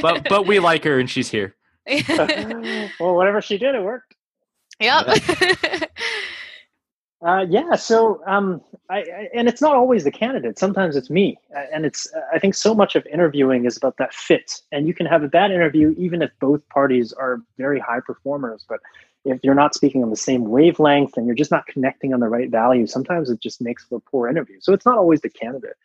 but 0.01 0.27
but 0.29 0.45
we 0.45 0.59
like 0.59 0.83
her 0.83 0.99
and 0.99 1.09
she's 1.09 1.29
here. 1.29 1.55
well, 1.87 3.15
whatever 3.15 3.41
she 3.41 3.57
did, 3.57 3.75
it 3.75 3.83
worked. 3.83 4.15
Yep. 4.79 5.07
Uh, 7.25 7.45
yeah. 7.49 7.75
So, 7.75 8.21
um, 8.27 8.61
I, 8.89 8.99
I, 8.99 9.29
and 9.33 9.47
it's 9.47 9.61
not 9.61 9.75
always 9.75 10.03
the 10.03 10.11
candidate. 10.11 10.59
Sometimes 10.59 10.95
it's 10.95 11.09
me, 11.09 11.37
and 11.73 11.85
it's. 11.85 12.07
I 12.31 12.37
think 12.37 12.53
so 12.53 12.75
much 12.75 12.95
of 12.95 13.05
interviewing 13.07 13.65
is 13.65 13.75
about 13.75 13.97
that 13.97 14.13
fit, 14.13 14.61
and 14.71 14.87
you 14.87 14.93
can 14.93 15.07
have 15.07 15.23
a 15.23 15.27
bad 15.27 15.51
interview 15.51 15.95
even 15.97 16.21
if 16.21 16.29
both 16.39 16.67
parties 16.69 17.13
are 17.13 17.41
very 17.57 17.79
high 17.79 18.01
performers. 18.01 18.65
But 18.69 18.81
if 19.25 19.43
you're 19.43 19.55
not 19.55 19.73
speaking 19.73 20.03
on 20.03 20.11
the 20.11 20.15
same 20.15 20.45
wavelength 20.45 21.17
and 21.17 21.25
you're 21.25 21.35
just 21.35 21.51
not 21.51 21.65
connecting 21.65 22.13
on 22.13 22.19
the 22.19 22.29
right 22.29 22.51
value, 22.51 22.85
sometimes 22.85 23.29
it 23.31 23.39
just 23.41 23.61
makes 23.61 23.83
for 23.83 23.95
a 23.97 23.99
poor 23.99 24.29
interview. 24.29 24.57
So 24.61 24.73
it's 24.73 24.85
not 24.85 24.97
always 24.97 25.21
the 25.21 25.29
candidate, 25.29 25.75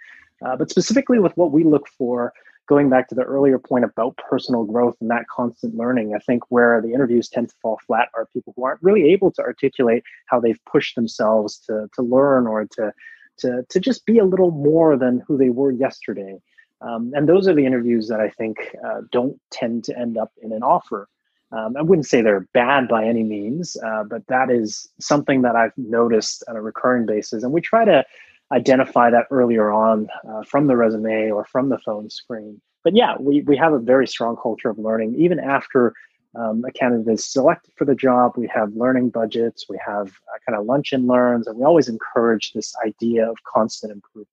uh, 0.45 0.57
but 0.57 0.71
specifically 0.71 1.19
with 1.19 1.37
what 1.37 1.51
we 1.51 1.65
look 1.65 1.89
for 1.89 2.33
going 2.69 2.89
back 2.89 3.09
to 3.09 3.15
the 3.15 3.23
earlier 3.23 3.59
point 3.59 3.85
about 3.85 4.17
personal 4.17 4.65
growth 4.65 4.97
and 5.01 5.11
that 5.11 5.27
constant 5.29 5.75
learning, 5.75 6.15
I 6.15 6.19
think 6.19 6.45
where 6.51 6.81
the 6.81 6.93
interviews 6.93 7.29
tend 7.29 7.49
to 7.49 7.55
fall 7.61 7.79
flat 7.87 8.09
are 8.15 8.27
people 8.33 8.53
who 8.57 8.65
aren't 8.65 8.83
really 8.83 9.13
able 9.13 9.31
to 9.33 9.43
articulate 9.43 10.05
how 10.27 10.41
they've 10.41 10.65
pushed 10.65 10.95
themselves 10.95 11.59
to, 11.67 11.89
to 11.95 12.03
learn 12.03 12.47
or 12.47 12.67
to, 12.77 12.93
to, 13.39 13.65
to 13.69 13.81
just 13.81 14.07
be 14.07 14.19
a 14.19 14.25
little 14.25 14.51
more 14.51 14.97
than 14.97 15.23
who 15.27 15.37
they 15.37 15.51
were 15.51 15.73
yesterday. 15.73 16.41
Um, 16.81 17.13
and 17.15 17.29
those 17.29 17.47
are 17.49 17.55
the 17.55 17.67
interviews 17.67 18.09
that 18.09 18.21
I 18.21 18.29
think 18.29 18.57
uh, 18.85 19.03
don't 19.11 19.41
tend 19.51 19.85
to 19.85 19.99
end 19.99 20.17
up 20.19 20.33
in 20.43 20.53
an 20.53 20.63
offer. 20.63 21.09
Um, 21.53 21.77
I 21.77 21.83
wouldn't 21.83 22.07
say 22.07 22.23
they're 22.23 22.49
bad 22.55 22.89
by 22.89 23.05
any 23.05 23.23
means, 23.23 23.77
uh, 23.85 24.05
but 24.05 24.27
that 24.29 24.51
is 24.51 24.89
something 24.99 25.43
that 25.43 25.55
I've 25.55 25.77
noticed 25.77 26.43
on 26.49 26.57
a 26.57 26.63
recurring 26.63 27.07
basis. 27.07 27.43
And 27.43 27.53
we 27.53 27.61
try 27.61 27.85
to 27.85 28.05
identify 28.53 29.11
that 29.11 29.27
earlier 29.31 29.73
on 29.73 30.09
uh, 30.29 30.43
from 30.45 30.67
the 30.67 30.77
resume 30.77 31.31
or 31.31 31.45
from 31.45 31.69
the 31.69 31.79
phone 31.79 32.11
screen. 32.11 32.61
But 32.85 32.95
yeah, 32.95 33.15
we, 33.19 33.43
we 33.43 33.57
have 33.57 33.73
a 33.73 33.79
very 33.79 34.07
strong 34.07 34.37
culture 34.41 34.69
of 34.69 34.79
learning. 34.79 35.15
Even 35.19 35.39
after 35.39 35.95
um, 36.35 36.65
a 36.67 36.73
candidate 36.73 37.13
is 37.13 37.25
selected 37.25 37.73
for 37.77 37.85
the 37.85 37.95
job, 37.95 38.33
we 38.37 38.49
have 38.49 38.73
learning 38.75 39.11
budgets, 39.11 39.67
we 39.69 39.79
have 39.85 40.09
uh, 40.09 40.39
kind 40.47 40.59
of 40.59 40.67
lunch 40.67 40.93
and 40.93 41.07
learns, 41.07 41.47
and 41.47 41.59
we 41.59 41.65
always 41.65 41.89
encourage 41.89 42.53
this 42.53 42.75
idea 42.85 43.29
of 43.29 43.37
constant 43.45 43.93
improvement. 43.93 44.29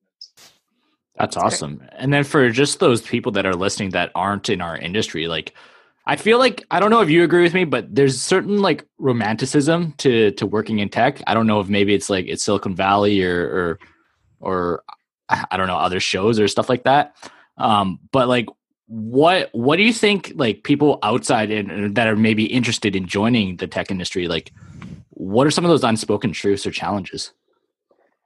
That's 1.16 1.36
awesome. 1.36 1.84
And 1.92 2.14
then 2.14 2.24
for 2.24 2.50
just 2.50 2.80
those 2.80 3.02
people 3.02 3.34
that 3.34 3.46
are 3.46 3.54
listening 3.54 3.90
that 3.90 4.12
aren't 4.16 4.50
in 4.50 4.62
our 4.62 4.78
industry, 4.78 5.28
like 5.28 5.54
I 6.06 6.16
feel 6.16 6.40
like 6.40 6.66
I 6.72 6.80
don't 6.80 6.90
know 6.90 7.02
if 7.02 7.10
you 7.10 7.24
agree 7.24 7.44
with 7.44 7.54
me, 7.54 7.66
but 7.66 7.94
there's 7.94 8.22
certain 8.22 8.60
like 8.60 8.86
romanticism 8.98 9.94
to 9.98 10.32
to 10.32 10.46
working 10.46 10.80
in 10.80 10.88
tech. 10.90 11.22
I 11.28 11.34
don't 11.34 11.46
know 11.46 11.60
if 11.60 11.68
maybe 11.68 11.94
it's 11.94 12.10
like 12.10 12.26
it's 12.28 12.44
Silicon 12.44 12.74
Valley 12.74 13.22
or 13.22 13.42
or 13.42 13.80
or 14.40 14.84
I 15.30 15.58
don't 15.58 15.68
know 15.68 15.78
other 15.78 16.00
shows 16.00 16.40
or 16.40 16.48
stuff 16.48 16.70
like 16.70 16.84
that. 16.84 17.16
Um, 17.58 18.00
but 18.12 18.28
like, 18.28 18.48
what 18.90 19.50
what 19.52 19.76
do 19.76 19.84
you 19.84 19.94
think 19.94 20.32
like 20.36 20.64
people 20.64 20.98
outside 21.04 21.52
in, 21.52 21.94
that 21.94 22.08
are 22.08 22.16
maybe 22.16 22.46
interested 22.46 22.96
in 22.96 23.06
joining 23.06 23.58
the 23.58 23.68
tech 23.68 23.92
industry 23.92 24.28
like 24.28 24.52
what 25.12 25.46
are 25.46 25.52
some 25.52 25.64
of 25.64 25.70
those 25.70 25.84
unspoken 25.84 26.32
truths 26.32 26.66
or 26.66 26.72
challenges? 26.72 27.32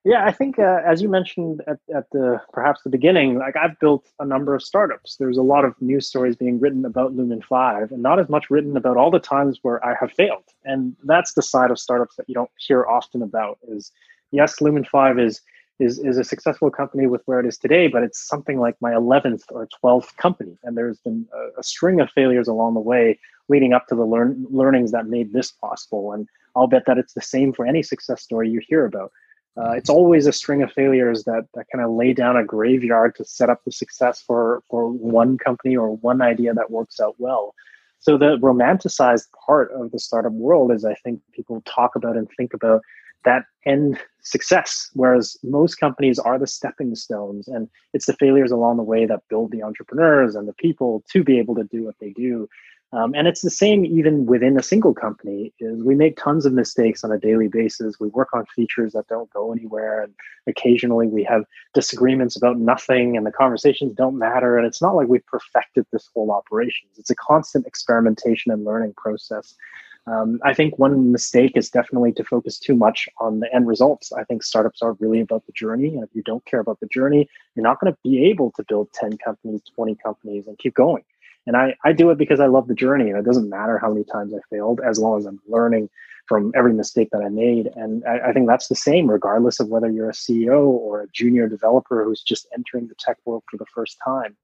Yeah 0.06 0.24
i 0.26 0.32
think 0.32 0.60
uh, 0.60 0.80
as 0.86 1.02
you 1.02 1.10
mentioned 1.10 1.62
at, 1.68 1.80
at 1.94 2.10
the 2.12 2.40
perhaps 2.54 2.82
the 2.84 2.90
beginning 2.90 3.38
like 3.38 3.58
i've 3.58 3.78
built 3.82 4.08
a 4.22 4.26
number 4.26 4.56
of 4.56 4.64
startups. 4.64 5.18
There's 5.18 5.38
a 5.38 5.44
lot 5.44 5.66
of 5.66 5.74
news 5.82 6.08
stories 6.08 6.38
being 6.38 6.62
written 6.62 6.86
about 6.86 7.14
lumen 7.14 7.42
5 7.42 7.92
and 7.92 8.02
not 8.02 8.18
as 8.18 8.30
much 8.30 8.50
written 8.50 8.78
about 8.78 8.96
all 8.96 9.12
the 9.12 9.20
times 9.20 9.60
where 9.64 9.86
i 9.86 9.94
have 10.00 10.14
failed. 10.14 10.46
And 10.64 10.96
that's 11.04 11.34
the 11.34 11.42
side 11.42 11.72
of 11.72 11.80
startups 11.80 12.16
that 12.16 12.30
you 12.30 12.36
don't 12.36 12.52
hear 12.58 12.86
often 12.86 13.22
about 13.22 13.60
is 13.68 13.92
yes 14.32 14.62
lumen 14.62 14.86
5 14.86 15.20
is 15.20 15.42
is 15.80 16.00
is 16.00 16.18
a 16.18 16.24
successful 16.24 16.70
company 16.70 17.08
with 17.08 17.22
where 17.26 17.40
it 17.40 17.46
is 17.46 17.58
today, 17.58 17.88
but 17.88 18.04
it's 18.04 18.20
something 18.20 18.60
like 18.60 18.76
my 18.80 18.92
11th 18.92 19.44
or 19.50 19.68
12th 19.84 20.16
company, 20.18 20.58
and 20.64 20.78
there's 20.78 21.00
been 21.00 21.28
a, 21.34 21.60
a 21.60 21.64
string 21.64 22.00
of 22.00 22.10
failures 22.12 22.48
along 22.48 22.74
the 22.76 22.80
way 22.80 23.20
leading 23.50 23.74
up 23.74 23.88
to 23.88 23.96
the 23.96 24.06
learn, 24.06 24.46
learnings 24.50 24.92
that 24.92 25.08
made 25.08 25.34
this 25.34 25.52
possible. 25.52 26.14
And 26.14 26.28
I'll 26.56 26.68
bet 26.68 26.86
that 26.86 26.98
it's 26.98 27.14
the 27.14 27.22
same 27.22 27.54
for 27.54 27.66
any 27.66 27.84
success 27.84 28.22
story 28.22 28.50
you 28.50 28.62
hear 28.66 28.86
about. 28.86 29.12
Uh, 29.56 29.72
it's 29.72 29.90
always 29.90 30.26
a 30.26 30.34
string 30.34 30.64
of 30.64 30.72
failures 30.72 31.26
that, 31.26 31.48
that 31.54 31.66
kind 31.72 31.84
of 31.84 31.92
lay 31.92 32.12
down 32.14 32.36
a 32.38 32.44
graveyard 32.44 33.16
to 33.16 33.24
set 33.24 33.50
up 33.50 33.64
the 33.66 33.72
success 33.72 34.22
for, 34.22 34.64
for 34.70 34.90
one 34.90 35.38
company 35.38 35.78
or 35.78 35.96
one 35.98 36.22
idea 36.22 36.54
that 36.54 36.72
works 36.72 37.00
out 37.00 37.16
well. 37.20 37.54
So 38.00 38.18
the 38.18 38.38
romanticized 38.38 39.28
part 39.46 39.72
of 39.72 39.92
the 39.92 40.00
startup 40.00 40.34
world 40.34 40.72
is 40.72 40.84
I 40.84 40.96
think 40.96 41.22
people 41.32 41.62
talk 41.66 41.96
about 41.96 42.18
and 42.18 42.28
think 42.36 42.54
about 42.54 42.82
that 43.26 43.46
end 43.66 43.98
success 44.22 44.90
whereas 44.94 45.38
most 45.44 45.76
companies 45.76 46.18
are 46.18 46.40
the 46.40 46.48
stepping 46.48 46.96
stones 46.96 47.48
and 47.48 47.70
it's 47.94 48.06
the 48.06 48.14
failures 48.14 48.52
along 48.52 48.78
the 48.78 48.84
way 48.84 49.06
that 49.06 49.28
build 49.30 49.52
the 49.52 49.64
entrepreneurs 49.64 50.36
and 50.36 50.48
the 50.48 50.54
people 50.54 51.04
to 51.12 51.24
be 51.24 51.38
able 51.38 51.56
to 51.56 51.64
do 51.66 51.84
what 51.84 51.96
they 52.00 52.12
do. 52.12 52.48
Um, 52.94 53.16
and 53.16 53.28
it's 53.28 53.42
the 53.42 53.50
same 53.50 53.86
even 53.86 54.28
within 54.28 54.58
a 54.58 54.62
single 54.62 54.94
company 54.94 55.52
is 55.60 55.84
we 55.84 55.96
make 55.96 56.16
tons 56.16 56.46
of 56.46 56.54
mistakes 56.54 57.04
on 57.04 57.12
a 57.12 57.18
daily 57.18 57.48
basis. 57.48 58.00
We 58.00 58.10
work 58.10 58.30
on 58.34 58.46
features 58.46 58.94
that 58.94 59.08
don't 59.08 59.34
go 59.34 59.52
anywhere 59.52 60.04
and 60.04 60.14
occasionally 60.46 61.08
we 61.08 61.24
have 61.24 61.44
disagreements 61.74 62.36
about 62.36 62.60
nothing 62.60 63.18
and 63.18 63.26
the 63.26 63.32
conversations 63.32 63.94
don't 63.94 64.18
matter 64.18 64.58
and 64.58 64.68
it's 64.68 64.82
not 64.82 64.96
like 64.96 65.08
we've 65.08 65.26
perfected 65.26 65.88
this 65.92 66.08
whole 66.14 66.32
operations. 66.32 67.00
It's 67.00 67.10
a 67.10 67.16
constant 67.16 67.66
experimentation 67.66 68.52
and 68.52 68.64
learning 68.64 68.94
process 68.96 69.56
um, 70.06 70.40
I 70.44 70.54
think 70.54 70.78
one 70.78 71.12
mistake 71.12 71.54
is 71.56 71.70
definitely 71.70 72.12
to 72.14 72.24
focus 72.24 72.60
too 72.60 72.76
much 72.76 73.08
on 73.20 73.40
the 73.40 73.54
end 73.54 73.68
results. 73.68 74.12
I 74.12 74.24
think 74.26 74.44
startups 74.44 74.82
are 74.82 74.94
really 75.00 75.22
about 75.22 75.46
the 75.46 75.54
journey. 75.54 75.96
And 75.96 76.04
if 76.04 76.10
you 76.14 76.22
don't 76.24 76.44
care 76.46 76.60
about 76.60 76.80
the 76.82 76.88
journey, 76.88 77.30
you're 77.56 77.64
not 77.64 77.80
going 77.80 77.94
to 77.94 78.00
be 78.04 78.26
able 78.26 78.52
to 78.58 78.66
build 78.68 78.92
10 78.94 79.18
companies, 79.18 79.62
20 79.76 79.96
companies, 79.96 80.48
and 80.48 80.58
keep 80.58 80.74
going. 80.74 81.04
And 81.48 81.56
I, 81.56 81.76
I 81.86 81.94
do 81.94 82.10
it 82.10 82.18
because 82.18 82.40
I 82.40 82.48
love 82.48 82.68
the 82.68 82.76
journey. 82.76 83.10
And 83.10 83.18
it 83.18 83.26
doesn't 83.26 83.50
matter 83.50 83.78
how 83.78 83.90
many 83.90 84.04
times 84.04 84.34
I 84.34 84.40
failed, 84.50 84.82
as 84.86 85.00
long 85.00 85.20
as 85.20 85.26
I'm 85.26 85.40
learning 85.48 85.90
from 86.28 86.52
every 86.56 86.74
mistake 86.74 87.10
that 87.12 87.24
I 87.24 87.30
made. 87.30 87.70
And 87.76 88.04
I, 88.06 88.30
I 88.30 88.34
think 88.34 88.48
that's 88.48 88.68
the 88.68 88.76
same, 88.76 89.10
regardless 89.10 89.60
of 89.60 89.70
whether 89.70 89.90
you're 89.90 90.10
a 90.10 90.14
CEO 90.14 90.66
or 90.66 91.02
a 91.02 91.08
junior 91.14 91.48
developer 91.48 92.04
who's 92.04 92.22
just 92.22 92.48
entering 92.54 92.88
the 92.88 92.96
tech 93.00 93.18
world 93.26 93.44
for 93.50 93.58
the 93.58 93.66
first 93.74 93.98
time. 94.04 94.36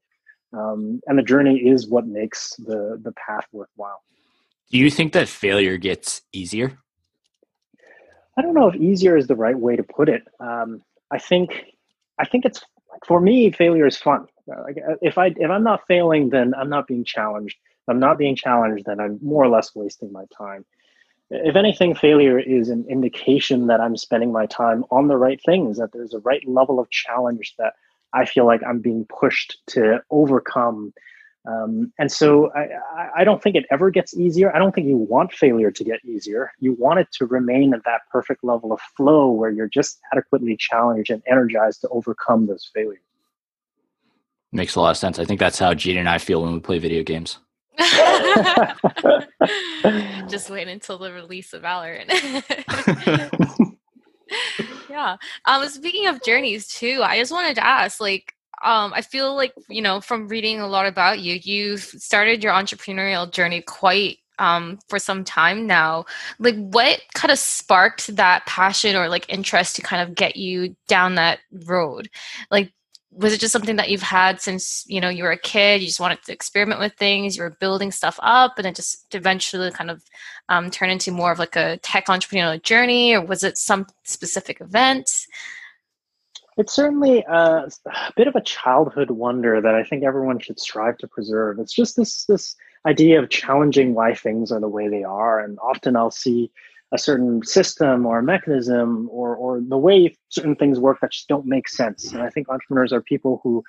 Um, 0.51 1.01
and 1.07 1.17
the 1.17 1.23
journey 1.23 1.57
is 1.57 1.87
what 1.87 2.07
makes 2.07 2.55
the, 2.55 2.99
the 3.01 3.13
path 3.13 3.45
worthwhile. 3.51 4.01
Do 4.71 4.77
you 4.77 4.89
think 4.89 5.13
that 5.13 5.27
failure 5.27 5.77
gets 5.77 6.21
easier? 6.31 6.77
I 8.37 8.41
don't 8.41 8.53
know 8.53 8.69
if 8.69 8.75
easier 8.75 9.17
is 9.17 9.27
the 9.27 9.35
right 9.35 9.57
way 9.57 9.75
to 9.75 9.83
put 9.83 10.09
it. 10.09 10.23
Um, 10.39 10.81
I 11.11 11.17
think 11.17 11.65
I 12.19 12.25
think 12.25 12.45
it's 12.45 12.61
for 13.05 13.19
me 13.19 13.51
failure 13.51 13.87
is 13.87 13.97
fun. 13.97 14.27
Like, 14.47 14.77
if 15.01 15.17
I 15.17 15.27
if 15.35 15.49
I'm 15.49 15.63
not 15.63 15.81
failing, 15.87 16.29
then 16.29 16.53
I'm 16.55 16.69
not 16.69 16.87
being 16.87 17.03
challenged. 17.03 17.57
If 17.57 17.89
I'm 17.89 17.99
not 17.99 18.17
being 18.17 18.35
challenged, 18.35 18.85
then 18.85 18.99
I'm 18.99 19.19
more 19.21 19.43
or 19.43 19.49
less 19.49 19.75
wasting 19.75 20.11
my 20.11 20.25
time. 20.35 20.65
If 21.31 21.55
anything, 21.55 21.93
failure 21.93 22.39
is 22.39 22.69
an 22.69 22.85
indication 22.89 23.67
that 23.67 23.81
I'm 23.81 23.97
spending 23.97 24.31
my 24.31 24.47
time 24.47 24.83
on 24.89 25.07
the 25.07 25.17
right 25.17 25.39
things, 25.43 25.77
that 25.77 25.91
there's 25.93 26.13
a 26.13 26.19
right 26.19 26.47
level 26.47 26.79
of 26.79 26.89
challenge 26.89 27.53
that 27.59 27.73
I 28.13 28.25
feel 28.25 28.45
like 28.45 28.61
I'm 28.67 28.79
being 28.79 29.05
pushed 29.05 29.57
to 29.67 30.01
overcome. 30.09 30.93
Um, 31.47 31.93
and 31.97 32.11
so 32.11 32.51
I, 32.53 33.21
I 33.21 33.23
don't 33.23 33.41
think 33.41 33.55
it 33.55 33.65
ever 33.71 33.89
gets 33.89 34.15
easier. 34.15 34.53
I 34.53 34.59
don't 34.59 34.75
think 34.75 34.87
you 34.87 34.97
want 34.97 35.31
failure 35.31 35.71
to 35.71 35.83
get 35.83 36.03
easier. 36.03 36.51
You 36.59 36.73
want 36.73 36.99
it 36.99 37.07
to 37.13 37.25
remain 37.25 37.73
at 37.73 37.83
that 37.85 38.01
perfect 38.11 38.43
level 38.43 38.73
of 38.73 38.79
flow 38.97 39.31
where 39.31 39.49
you're 39.49 39.69
just 39.69 39.99
adequately 40.13 40.57
challenged 40.59 41.09
and 41.09 41.23
energized 41.27 41.81
to 41.81 41.87
overcome 41.89 42.47
those 42.47 42.69
failures. 42.73 43.01
Makes 44.51 44.75
a 44.75 44.81
lot 44.81 44.91
of 44.91 44.97
sense. 44.97 45.19
I 45.19 45.25
think 45.25 45.39
that's 45.39 45.59
how 45.59 45.73
Gene 45.73 45.97
and 45.97 46.09
I 46.09 46.17
feel 46.17 46.41
when 46.41 46.53
we 46.53 46.59
play 46.59 46.79
video 46.79 47.03
games. 47.03 47.39
just 50.27 50.49
wait 50.49 50.67
until 50.67 50.97
the 50.97 51.13
release 51.13 51.53
of 51.53 51.61
Valorant. 51.61 52.09
yeah. 54.89 55.17
Um, 55.45 55.67
speaking 55.69 56.07
of 56.07 56.23
journeys 56.23 56.67
too, 56.67 57.01
I 57.03 57.19
just 57.19 57.31
wanted 57.31 57.55
to 57.55 57.65
ask, 57.65 57.99
like, 58.01 58.33
um, 58.63 58.93
I 58.93 59.01
feel 59.01 59.35
like 59.35 59.53
you 59.69 59.81
know 59.81 60.01
from 60.01 60.27
reading 60.27 60.59
a 60.59 60.67
lot 60.67 60.85
about 60.85 61.19
you, 61.19 61.39
you've 61.41 61.81
started 61.81 62.43
your 62.43 62.53
entrepreneurial 62.53 63.31
journey 63.31 63.61
quite 63.61 64.17
um, 64.39 64.79
for 64.87 64.97
some 64.97 65.23
time 65.23 65.67
now. 65.67 66.05
Like, 66.39 66.55
what 66.55 67.01
kind 67.13 67.31
of 67.31 67.37
sparked 67.37 68.15
that 68.15 68.45
passion 68.45 68.95
or 68.95 69.09
like 69.09 69.25
interest 69.29 69.75
to 69.75 69.81
kind 69.81 70.01
of 70.01 70.15
get 70.15 70.35
you 70.35 70.75
down 70.87 71.15
that 71.15 71.39
road? 71.67 72.09
Like, 72.49 72.73
was 73.11 73.33
it 73.33 73.39
just 73.39 73.51
something 73.51 73.75
that 73.75 73.89
you've 73.89 74.01
had 74.01 74.39
since 74.39 74.85
you 74.87 75.01
know 75.01 75.09
you 75.09 75.23
were 75.23 75.31
a 75.31 75.37
kid 75.37 75.81
you 75.81 75.87
just 75.87 75.99
wanted 75.99 76.21
to 76.23 76.31
experiment 76.31 76.79
with 76.79 76.93
things 76.93 77.35
you 77.35 77.41
were 77.41 77.57
building 77.59 77.91
stuff 77.91 78.19
up 78.21 78.57
and 78.57 78.67
it 78.67 78.75
just 78.75 79.13
eventually 79.15 79.71
kind 79.71 79.89
of 79.89 80.03
um, 80.49 80.69
turned 80.69 80.91
into 80.91 81.11
more 81.11 81.31
of 81.31 81.39
like 81.39 81.55
a 81.55 81.77
tech 81.77 82.05
entrepreneurial 82.05 82.61
journey 82.61 83.13
or 83.13 83.21
was 83.21 83.43
it 83.43 83.57
some 83.57 83.87
specific 84.03 84.61
event 84.61 85.09
it's 86.59 86.73
certainly 86.73 87.23
a, 87.27 87.67
a 87.85 88.13
bit 88.15 88.27
of 88.27 88.35
a 88.35 88.41
childhood 88.41 89.11
wonder 89.11 89.61
that 89.61 89.75
i 89.75 89.83
think 89.83 90.03
everyone 90.03 90.39
should 90.39 90.59
strive 90.59 90.97
to 90.97 91.07
preserve 91.07 91.59
it's 91.59 91.73
just 91.73 91.95
this 91.95 92.25
this 92.25 92.55
idea 92.85 93.19
of 93.21 93.29
challenging 93.29 93.93
why 93.93 94.13
things 94.13 94.51
are 94.51 94.59
the 94.59 94.67
way 94.67 94.87
they 94.87 95.03
are 95.03 95.39
and 95.39 95.57
often 95.59 95.95
i'll 95.95 96.11
see 96.11 96.51
a 96.91 96.97
certain 96.97 97.43
system 97.43 98.05
or 98.05 98.21
mechanism 98.21 99.07
or, 99.11 99.35
or 99.35 99.61
the 99.61 99.77
way 99.77 100.15
certain 100.29 100.55
things 100.55 100.79
work 100.79 100.99
that 101.01 101.11
just 101.11 101.27
don't 101.27 101.45
make 101.45 101.67
sense. 101.67 102.11
And 102.11 102.21
I 102.21 102.29
think 102.29 102.49
entrepreneurs 102.49 102.91
are 102.91 103.01
people 103.01 103.39
who 103.43 103.63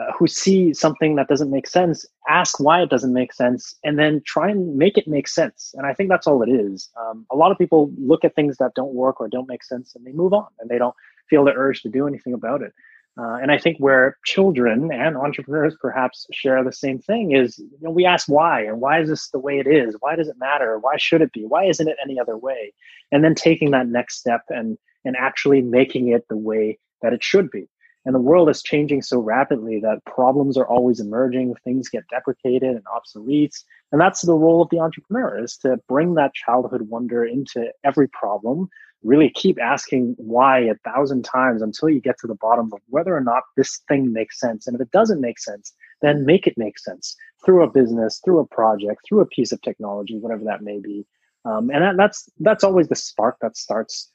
uh, 0.00 0.10
who 0.18 0.26
see 0.26 0.74
something 0.74 1.14
that 1.14 1.28
doesn't 1.28 1.52
make 1.52 1.68
sense, 1.68 2.04
ask 2.28 2.58
why 2.58 2.82
it 2.82 2.90
doesn't 2.90 3.12
make 3.12 3.32
sense, 3.32 3.76
and 3.84 3.96
then 3.96 4.20
try 4.26 4.50
and 4.50 4.76
make 4.76 4.98
it 4.98 5.06
make 5.06 5.28
sense. 5.28 5.72
And 5.76 5.86
I 5.86 5.94
think 5.94 6.08
that's 6.08 6.26
all 6.26 6.42
it 6.42 6.48
is. 6.48 6.90
Um, 7.00 7.24
a 7.30 7.36
lot 7.36 7.52
of 7.52 7.58
people 7.58 7.92
look 7.96 8.24
at 8.24 8.34
things 8.34 8.56
that 8.56 8.74
don't 8.74 8.92
work 8.92 9.20
or 9.20 9.28
don't 9.28 9.46
make 9.46 9.62
sense 9.62 9.94
and 9.94 10.04
they 10.04 10.10
move 10.10 10.32
on 10.32 10.48
and 10.58 10.68
they 10.68 10.78
don't 10.78 10.96
feel 11.28 11.44
the 11.44 11.52
urge 11.52 11.82
to 11.82 11.88
do 11.88 12.06
anything 12.06 12.34
about 12.34 12.62
it. 12.62 12.72
Uh, 13.16 13.38
and 13.40 13.52
I 13.52 13.58
think 13.58 13.78
where 13.78 14.16
children 14.24 14.90
and 14.92 15.16
entrepreneurs 15.16 15.76
perhaps 15.80 16.26
share 16.32 16.64
the 16.64 16.72
same 16.72 16.98
thing 16.98 17.30
is 17.30 17.58
you 17.58 17.78
know, 17.80 17.90
we 17.90 18.04
ask 18.04 18.28
why 18.28 18.62
and 18.62 18.80
why 18.80 19.00
is 19.00 19.08
this 19.08 19.30
the 19.30 19.38
way 19.38 19.60
it 19.60 19.68
is? 19.68 19.94
Why 20.00 20.16
does 20.16 20.28
it 20.28 20.36
matter? 20.38 20.78
Why 20.78 20.96
should 20.96 21.22
it 21.22 21.32
be? 21.32 21.44
Why 21.44 21.64
isn't 21.66 21.88
it 21.88 21.96
any 22.02 22.18
other 22.18 22.36
way? 22.36 22.72
And 23.12 23.22
then 23.22 23.36
taking 23.36 23.70
that 23.70 23.86
next 23.86 24.18
step 24.18 24.42
and 24.48 24.76
and 25.04 25.16
actually 25.16 25.62
making 25.62 26.08
it 26.08 26.26
the 26.28 26.36
way 26.36 26.78
that 27.02 27.12
it 27.12 27.22
should 27.22 27.50
be. 27.50 27.68
And 28.04 28.14
the 28.14 28.20
world 28.20 28.50
is 28.50 28.62
changing 28.62 29.02
so 29.02 29.18
rapidly 29.18 29.80
that 29.80 30.04
problems 30.04 30.58
are 30.58 30.66
always 30.66 31.00
emerging, 31.00 31.54
things 31.64 31.88
get 31.88 32.04
deprecated 32.10 32.70
and 32.70 32.84
obsolete. 32.94 33.54
And 33.92 34.00
that's 34.00 34.22
the 34.22 34.34
role 34.34 34.60
of 34.60 34.68
the 34.70 34.80
entrepreneur 34.80 35.42
is 35.42 35.56
to 35.58 35.78
bring 35.88 36.14
that 36.14 36.34
childhood 36.34 36.82
wonder 36.82 37.24
into 37.24 37.70
every 37.82 38.08
problem 38.08 38.68
really 39.04 39.30
keep 39.30 39.60
asking 39.60 40.14
why 40.18 40.60
a 40.60 40.74
thousand 40.76 41.24
times 41.24 41.62
until 41.62 41.88
you 41.90 42.00
get 42.00 42.18
to 42.18 42.26
the 42.26 42.34
bottom 42.34 42.72
of 42.72 42.80
whether 42.88 43.14
or 43.14 43.20
not 43.20 43.42
this 43.56 43.80
thing 43.86 44.12
makes 44.12 44.40
sense. 44.40 44.66
And 44.66 44.74
if 44.74 44.80
it 44.80 44.90
doesn't 44.90 45.20
make 45.20 45.38
sense, 45.38 45.72
then 46.00 46.24
make 46.24 46.46
it 46.46 46.58
make 46.58 46.78
sense 46.78 47.14
through 47.44 47.62
a 47.62 47.70
business, 47.70 48.20
through 48.24 48.40
a 48.40 48.46
project, 48.46 49.02
through 49.06 49.20
a 49.20 49.26
piece 49.26 49.52
of 49.52 49.60
technology, 49.62 50.18
whatever 50.18 50.44
that 50.44 50.62
may 50.62 50.80
be. 50.80 51.06
Um, 51.44 51.70
and 51.70 51.82
that, 51.82 51.96
that's 51.96 52.28
that's 52.40 52.64
always 52.64 52.88
the 52.88 52.96
spark 52.96 53.36
that 53.42 53.56
starts 53.56 54.10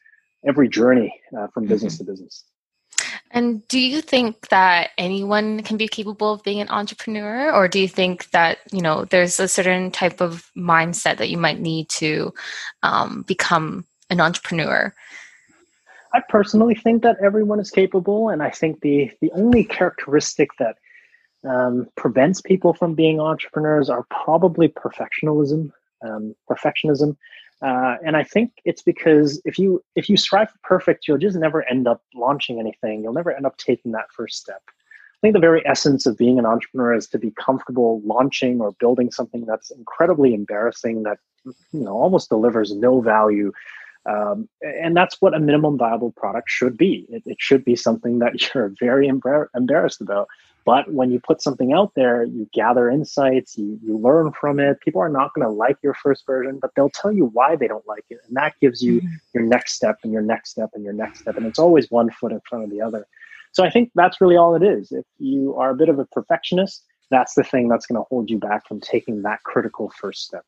every 0.48 0.68
journey 0.68 1.14
uh, 1.38 1.48
from 1.48 1.68
business 1.68 1.96
mm-hmm. 1.96 2.06
to 2.06 2.12
business. 2.12 2.44
And 3.32 3.68
do 3.68 3.80
you 3.80 4.02
think 4.02 4.50
that 4.50 4.90
anyone 4.98 5.62
can 5.62 5.78
be 5.78 5.88
capable 5.88 6.34
of 6.34 6.44
being 6.44 6.62
an 6.62 6.70
entrepreneur, 6.70 7.52
or 7.54 7.68
do 7.68 7.80
you 7.80 7.88
think 7.88 8.30
that 8.32 8.58
you 8.72 8.82
know 8.82 9.06
there's 9.06 9.40
a 9.40 9.48
certain 9.48 9.92
type 9.92 10.22
of 10.22 10.50
mindset 10.58 11.18
that 11.18 11.30
you 11.30 11.38
might 11.38 11.60
need 11.60 11.90
to 11.90 12.34
um, 12.82 13.24
become 13.28 13.86
an 14.10 14.20
entrepreneur? 14.20 14.94
I 16.14 16.22
personally 16.28 16.76
think 16.76 17.04
that 17.04 17.18
everyone 17.24 17.60
is 17.60 17.70
capable, 17.70 18.30
and 18.30 18.42
I 18.42 18.50
think 18.50 18.82
the 18.82 19.12
the 19.22 19.32
only 19.32 19.64
characteristic 19.64 20.50
that 20.58 20.78
um, 21.48 21.88
prevents 21.96 22.42
people 22.42 22.74
from 22.74 22.96
being 22.96 23.20
entrepreneurs 23.20 23.90
are 23.90 24.06
probably 24.10 24.70
perfectionism. 24.70 25.72
Um, 26.02 26.34
perfectionism, 26.50 27.18
uh, 27.62 27.98
and 28.06 28.16
I 28.16 28.24
think 28.24 28.54
it's 28.64 28.82
because 28.82 29.42
if 29.46 29.60
you 29.60 29.84
if 29.96 30.10
you 30.10 30.18
strive 30.18 30.50
for 30.50 30.58
perfect, 30.64 31.08
you'll 31.08 31.18
just 31.18 31.38
never 31.38 31.64
end 31.70 31.88
up 31.88 32.02
launching 32.16 32.60
anything. 32.60 33.04
You'll 33.04 33.14
never 33.14 33.36
end 33.36 33.46
up 33.46 33.58
taking 33.58 33.92
that 33.92 34.12
first 34.12 34.38
step. 34.38 34.62
I 34.68 35.20
think 35.22 35.34
the 35.34 35.42
very 35.42 35.66
essence 35.68 36.06
of 36.06 36.18
being 36.18 36.40
an 36.40 36.46
entrepreneur 36.46 36.94
is 36.94 37.08
to 37.10 37.20
be 37.20 37.32
comfortable 37.32 38.02
launching 38.06 38.62
or 38.62 38.72
building 38.80 39.12
something 39.12 39.46
that's 39.46 39.70
incredibly 39.70 40.34
embarrassing 40.34 41.04
that 41.04 41.18
you 41.46 41.82
know 41.84 41.98
almost 41.98 42.30
delivers 42.30 42.74
no 42.74 43.02
value 43.02 43.52
um, 44.10 44.50
and 44.62 44.98
that's 44.98 45.18
what 45.22 45.36
a 45.36 45.40
minimum 45.40 45.78
viable 45.78 46.12
product 46.12 46.50
should 46.50 46.78
be. 46.78 47.06
It, 47.10 47.22
it 47.26 47.38
should 47.40 47.64
be 47.64 47.76
something 47.76 48.20
that 48.20 48.34
you're 48.56 48.74
very 48.80 49.08
embar- 49.08 49.48
embarrassed 49.56 50.02
about. 50.02 50.28
But 50.66 50.92
when 50.92 51.12
you 51.12 51.20
put 51.20 51.42
something 51.42 51.74
out 51.74 51.94
there, 51.96 52.24
you 52.24 52.48
gather 52.54 52.90
insights, 52.90 53.58
you, 53.58 53.80
you 53.82 53.98
learn 53.98 54.32
from 54.34 54.60
it. 54.60 54.82
People 54.82 55.02
are 55.02 55.10
not 55.10 55.34
going 55.34 55.46
to 55.46 55.52
like 55.52 55.78
your 55.82 55.94
first 55.94 56.26
version, 56.26 56.60
but 56.60 56.72
they'll 56.76 56.90
tell 56.90 57.12
you 57.12 57.26
why 57.26 57.56
they 57.56 57.68
don't 57.68 57.88
like 57.88 58.06
it. 58.10 58.20
And 58.28 58.36
that 58.36 58.54
gives 58.60 58.82
you 58.82 59.02
mm-hmm. 59.02 59.16
your 59.34 59.44
next 59.44 59.74
step 59.74 59.98
and 60.04 60.12
your 60.12 60.22
next 60.22 60.52
step 60.52 60.70
and 60.74 60.84
your 60.84 60.94
next 60.94 61.22
step. 61.22 61.38
And 61.38 61.46
it's 61.46 61.60
always 61.60 61.90
one 61.90 62.12
foot 62.12 62.32
in 62.32 62.42
front 62.48 62.66
of 62.66 62.70
the 62.70 62.82
other. 62.82 63.08
So 63.52 63.64
I 63.64 63.70
think 63.70 63.92
that's 63.96 64.22
really 64.22 64.38
all 64.38 64.56
it 64.56 64.64
is. 64.64 64.92
If 64.92 65.06
you 65.18 65.56
are 65.56 65.72
a 65.72 65.76
bit 65.76 65.90
of 65.90 65.98
a 65.98 66.06
perfectionist, 66.06 66.86
that's 67.10 67.34
the 67.34 67.44
thing 67.44 67.68
that's 67.68 67.88
going 67.88 68.00
to 68.00 68.06
hold 68.10 68.30
you 68.30 68.38
back 68.38 68.68
from 68.68 68.80
taking 68.80 69.24
that 69.24 69.42
critical 69.44 69.92
first 70.00 70.24
step. 70.24 70.46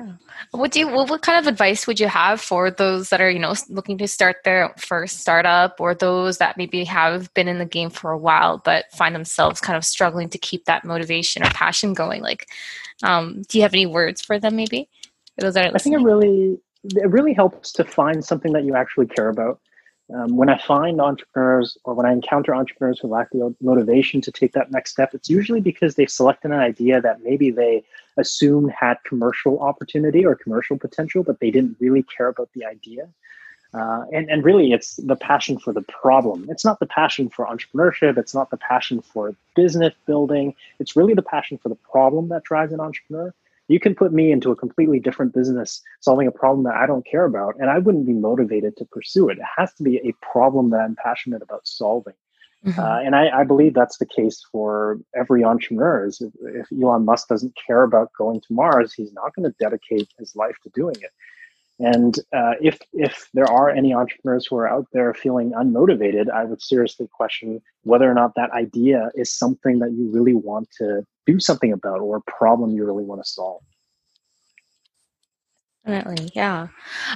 Yeah. 0.00 0.12
What 0.52 0.72
do 0.72 0.80
you? 0.80 0.88
What, 0.88 1.10
what 1.10 1.22
kind 1.22 1.38
of 1.38 1.46
advice 1.46 1.86
would 1.86 2.00
you 2.00 2.08
have 2.08 2.40
for 2.40 2.70
those 2.70 3.10
that 3.10 3.20
are 3.20 3.30
you 3.30 3.38
know 3.38 3.54
looking 3.68 3.98
to 3.98 4.08
start 4.08 4.36
their 4.44 4.72
first 4.78 5.20
startup, 5.20 5.80
or 5.80 5.94
those 5.94 6.38
that 6.38 6.56
maybe 6.56 6.84
have 6.84 7.32
been 7.34 7.48
in 7.48 7.58
the 7.58 7.66
game 7.66 7.90
for 7.90 8.10
a 8.10 8.18
while 8.18 8.58
but 8.58 8.86
find 8.92 9.14
themselves 9.14 9.60
kind 9.60 9.76
of 9.76 9.84
struggling 9.84 10.28
to 10.30 10.38
keep 10.38 10.64
that 10.64 10.84
motivation 10.84 11.42
or 11.42 11.50
passion 11.50 11.92
going? 11.92 12.22
Like, 12.22 12.48
um, 13.02 13.42
do 13.48 13.58
you 13.58 13.62
have 13.62 13.74
any 13.74 13.86
words 13.86 14.22
for 14.22 14.38
them? 14.38 14.56
Maybe 14.56 14.88
those 15.38 15.54
that 15.54 15.74
I 15.74 15.78
think 15.78 15.96
it 15.96 16.02
really 16.02 16.58
it 16.84 17.10
really 17.10 17.34
helps 17.34 17.72
to 17.72 17.84
find 17.84 18.24
something 18.24 18.52
that 18.52 18.64
you 18.64 18.74
actually 18.74 19.06
care 19.06 19.28
about. 19.28 19.60
Um, 20.14 20.36
when 20.36 20.48
I 20.48 20.58
find 20.58 21.00
entrepreneurs 21.00 21.78
or 21.84 21.94
when 21.94 22.06
I 22.06 22.12
encounter 22.12 22.54
entrepreneurs 22.54 22.98
who 22.98 23.08
lack 23.08 23.30
the 23.30 23.54
motivation 23.60 24.20
to 24.22 24.32
take 24.32 24.52
that 24.52 24.70
next 24.70 24.90
step, 24.90 25.14
it's 25.14 25.30
usually 25.30 25.60
because 25.60 25.94
they've 25.94 26.10
selected 26.10 26.50
an 26.50 26.58
idea 26.58 27.00
that 27.00 27.22
maybe 27.22 27.50
they 27.50 27.84
assumed 28.16 28.72
had 28.72 28.96
commercial 29.04 29.60
opportunity 29.60 30.24
or 30.24 30.34
commercial 30.34 30.78
potential, 30.78 31.22
but 31.22 31.38
they 31.40 31.50
didn't 31.50 31.76
really 31.80 32.02
care 32.02 32.28
about 32.28 32.50
the 32.54 32.64
idea. 32.64 33.08
Uh, 33.72 34.04
and, 34.12 34.28
and 34.28 34.44
really, 34.44 34.72
it's 34.72 34.96
the 34.96 35.14
passion 35.14 35.56
for 35.56 35.72
the 35.72 35.82
problem. 35.82 36.46
It's 36.50 36.64
not 36.64 36.80
the 36.80 36.86
passion 36.86 37.28
for 37.28 37.46
entrepreneurship. 37.46 38.18
It's 38.18 38.34
not 38.34 38.50
the 38.50 38.56
passion 38.56 39.00
for 39.00 39.36
business 39.54 39.94
building. 40.06 40.56
It's 40.80 40.96
really 40.96 41.14
the 41.14 41.22
passion 41.22 41.56
for 41.56 41.68
the 41.68 41.76
problem 41.76 42.30
that 42.30 42.42
drives 42.42 42.72
an 42.72 42.80
entrepreneur 42.80 43.32
you 43.70 43.78
can 43.78 43.94
put 43.94 44.12
me 44.12 44.32
into 44.32 44.50
a 44.50 44.56
completely 44.56 44.98
different 44.98 45.32
business 45.32 45.80
solving 46.00 46.26
a 46.26 46.32
problem 46.32 46.64
that 46.64 46.74
I 46.74 46.86
don't 46.86 47.06
care 47.06 47.24
about, 47.24 47.54
and 47.60 47.70
I 47.70 47.78
wouldn't 47.78 48.04
be 48.04 48.12
motivated 48.12 48.76
to 48.78 48.84
pursue 48.84 49.28
it. 49.28 49.38
It 49.38 49.44
has 49.56 49.72
to 49.74 49.84
be 49.84 49.98
a 49.98 50.12
problem 50.20 50.70
that 50.70 50.80
I'm 50.80 50.96
passionate 50.96 51.40
about 51.40 51.68
solving. 51.68 52.14
Mm-hmm. 52.66 52.80
Uh, 52.80 52.98
and 52.98 53.14
I, 53.14 53.28
I, 53.40 53.44
believe 53.44 53.72
that's 53.72 53.96
the 53.96 54.06
case 54.06 54.44
for 54.52 54.98
every 55.14 55.44
entrepreneur. 55.44 56.06
If, 56.06 56.16
if 56.42 56.66
Elon 56.72 57.06
Musk 57.06 57.28
doesn't 57.28 57.56
care 57.66 57.84
about 57.84 58.12
going 58.18 58.40
to 58.40 58.52
Mars, 58.52 58.92
he's 58.92 59.14
not 59.14 59.34
going 59.34 59.50
to 59.50 59.56
dedicate 59.58 60.08
his 60.18 60.36
life 60.36 60.56
to 60.64 60.70
doing 60.74 60.96
it. 61.00 61.10
And 61.80 62.18
uh, 62.34 62.52
if 62.60 62.78
if 62.92 63.30
there 63.32 63.50
are 63.50 63.70
any 63.70 63.94
entrepreneurs 63.94 64.46
who 64.46 64.56
are 64.56 64.68
out 64.68 64.86
there 64.92 65.14
feeling 65.14 65.52
unmotivated, 65.52 66.30
I 66.30 66.44
would 66.44 66.60
seriously 66.60 67.08
question 67.10 67.62
whether 67.84 68.10
or 68.10 68.12
not 68.12 68.34
that 68.36 68.50
idea 68.50 69.10
is 69.14 69.32
something 69.32 69.78
that 69.78 69.92
you 69.92 70.10
really 70.10 70.34
want 70.34 70.68
to 70.78 71.06
do 71.26 71.40
something 71.40 71.72
about 71.72 72.00
or 72.00 72.16
a 72.16 72.30
problem 72.30 72.74
you 72.74 72.84
really 72.84 73.04
want 73.04 73.24
to 73.24 73.28
solve. 73.28 73.62
Definitely, 75.86 76.30
yeah. 76.34 76.68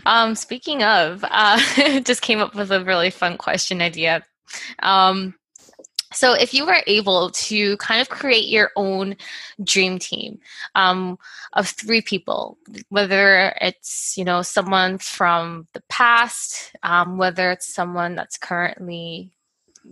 Um, 0.07 0.35
speaking 0.35 0.83
of, 0.83 1.23
uh, 1.29 2.01
just 2.01 2.23
came 2.23 2.41
up 2.41 2.55
with 2.55 2.73
a 2.73 2.83
really 2.83 3.11
fun 3.11 3.37
question 3.37 3.83
idea. 3.83 4.25
Um, 4.79 5.35
So, 6.15 6.33
if 6.33 6.55
you 6.55 6.65
were 6.67 6.83
able 6.87 7.31
to 7.31 7.77
kind 7.79 8.01
of 8.01 8.09
create 8.09 8.49
your 8.49 8.71
own 8.77 9.17
dream 9.63 9.99
team 9.99 10.39
um, 10.75 11.19
of 11.53 11.69
three 11.69 12.01
people, 12.01 12.57
whether 12.89 13.55
it's 13.61 14.17
you 14.17 14.25
know 14.25 14.43
someone 14.43 14.99
from 14.99 15.67
the 15.73 15.83
past, 15.89 16.75
um, 16.83 17.19
whether 17.19 17.51
it's 17.51 17.67
someone 17.67 18.15
that's 18.15 18.39
currently 18.39 19.31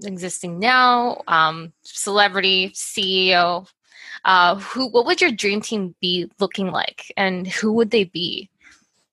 existing 0.05 0.59
now, 0.59 1.23
um, 1.29 1.73
celebrity, 1.83 2.71
CEO, 2.71 3.69
uh, 4.25 4.57
who 4.57 4.89
what 4.89 5.07
would 5.07 5.21
your 5.21 5.33
dream 5.33 5.61
team 5.61 5.95
be 6.01 6.31
looking 6.39 6.69
like, 6.69 7.13
and 7.17 7.47
who 7.47 7.73
would 7.73 7.91
they 7.91 8.05
be? 8.05 8.49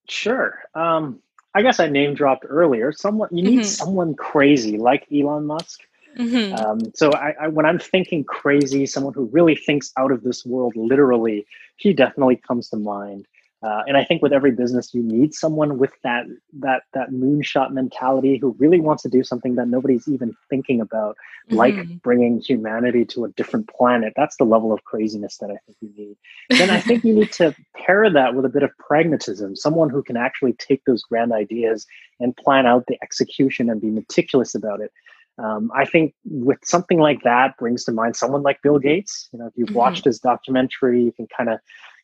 Sure. 0.08 0.60
Um, 0.76 1.20
I 1.56 1.62
guess 1.62 1.80
I 1.80 1.88
name 1.88 2.14
dropped 2.14 2.46
earlier. 2.48 2.92
Someone 2.92 3.30
you 3.32 3.44
need 3.44 3.60
mm-hmm. 3.60 3.64
someone 3.64 4.16
crazy 4.16 4.78
like 4.78 5.08
Elon 5.12 5.46
Musk 5.46 5.82
Mm-hmm. 6.18 6.56
Um, 6.56 6.80
so 6.96 7.12
I, 7.14 7.34
I, 7.42 7.48
when 7.48 7.66
I'm 7.66 7.80
thinking 7.80 8.24
crazy, 8.24 8.86
someone 8.86 9.14
who 9.14 9.26
really 9.32 9.56
thinks 9.56 9.92
out 9.98 10.12
of 10.12 10.24
this 10.24 10.46
world, 10.46 10.74
literally, 10.76 11.46
he 11.78 11.94
definitely 11.94 12.36
comes 12.36 12.70
to 12.70 12.78
mind. 12.78 13.28
Uh, 13.62 13.84
and 13.88 13.98
I 13.98 14.06
think 14.06 14.22
with 14.22 14.32
every 14.32 14.52
business, 14.52 14.94
you 14.94 15.04
need 15.04 15.34
someone 15.34 15.78
with 15.78 15.92
that 16.04 16.26
that 16.60 16.84
that 16.94 17.12
moonshot 17.12 17.72
mentality 17.72 18.38
who 18.38 18.56
really 18.58 18.80
wants 18.80 19.04
to 19.04 19.10
do 19.10 19.22
something 19.22 19.56
that 19.56 19.68
nobody's 19.68 20.08
even 20.08 20.34
thinking 20.50 20.80
about, 20.80 21.18
mm-hmm. 21.48 21.58
like 21.58 22.02
bringing 22.02 22.40
humanity 22.40 23.04
to 23.06 23.26
a 23.26 23.30
different 23.30 23.68
planet. 23.68 24.14
That's 24.16 24.38
the 24.38 24.46
level 24.46 24.72
of 24.72 24.86
craziness 24.86 25.40
that 25.40 25.52
I 25.52 25.58
think 25.66 25.78
you 25.82 25.92
need. 25.98 26.18
Then 26.58 26.70
I 26.70 26.80
think 26.80 27.04
you 27.04 27.14
need 27.14 27.34
to 27.34 27.54
pair 27.76 28.10
that 28.10 28.34
with 28.34 28.46
a 28.46 28.50
bit 28.50 28.64
of 28.64 28.72
pragmatism, 28.78 29.58
someone 29.58 29.90
who 29.90 30.04
can 30.04 30.16
actually 30.16 30.54
take 30.54 30.86
those 30.86 31.04
grand 31.04 31.34
ideas 31.34 31.86
and 32.22 32.36
plan 32.38 32.66
out 32.66 32.86
the 32.88 32.98
execution 33.04 33.70
and 33.70 33.82
be 33.82 33.90
meticulous 33.90 34.56
about 34.56 34.80
it. 34.80 34.94
Um, 35.40 35.72
I 35.74 35.86
think 35.86 36.14
with 36.26 36.60
something 36.64 37.00
like 37.00 37.24
that 37.24 37.58
brings 37.58 37.86
to 37.86 37.92
mind 37.92 38.16
someone 38.16 38.44
like 38.44 38.62
Bill 38.62 38.78
Gates. 38.78 39.30
You 39.32 39.40
know, 39.40 39.48
if 39.48 39.54
you've 39.56 39.70
mm-hmm. 39.70 39.78
watched 39.78 40.06
his 40.06 40.20
documentary, 40.20 41.02
you 41.04 41.12
can 41.12 41.28
kind 41.36 41.50
of 41.50 41.60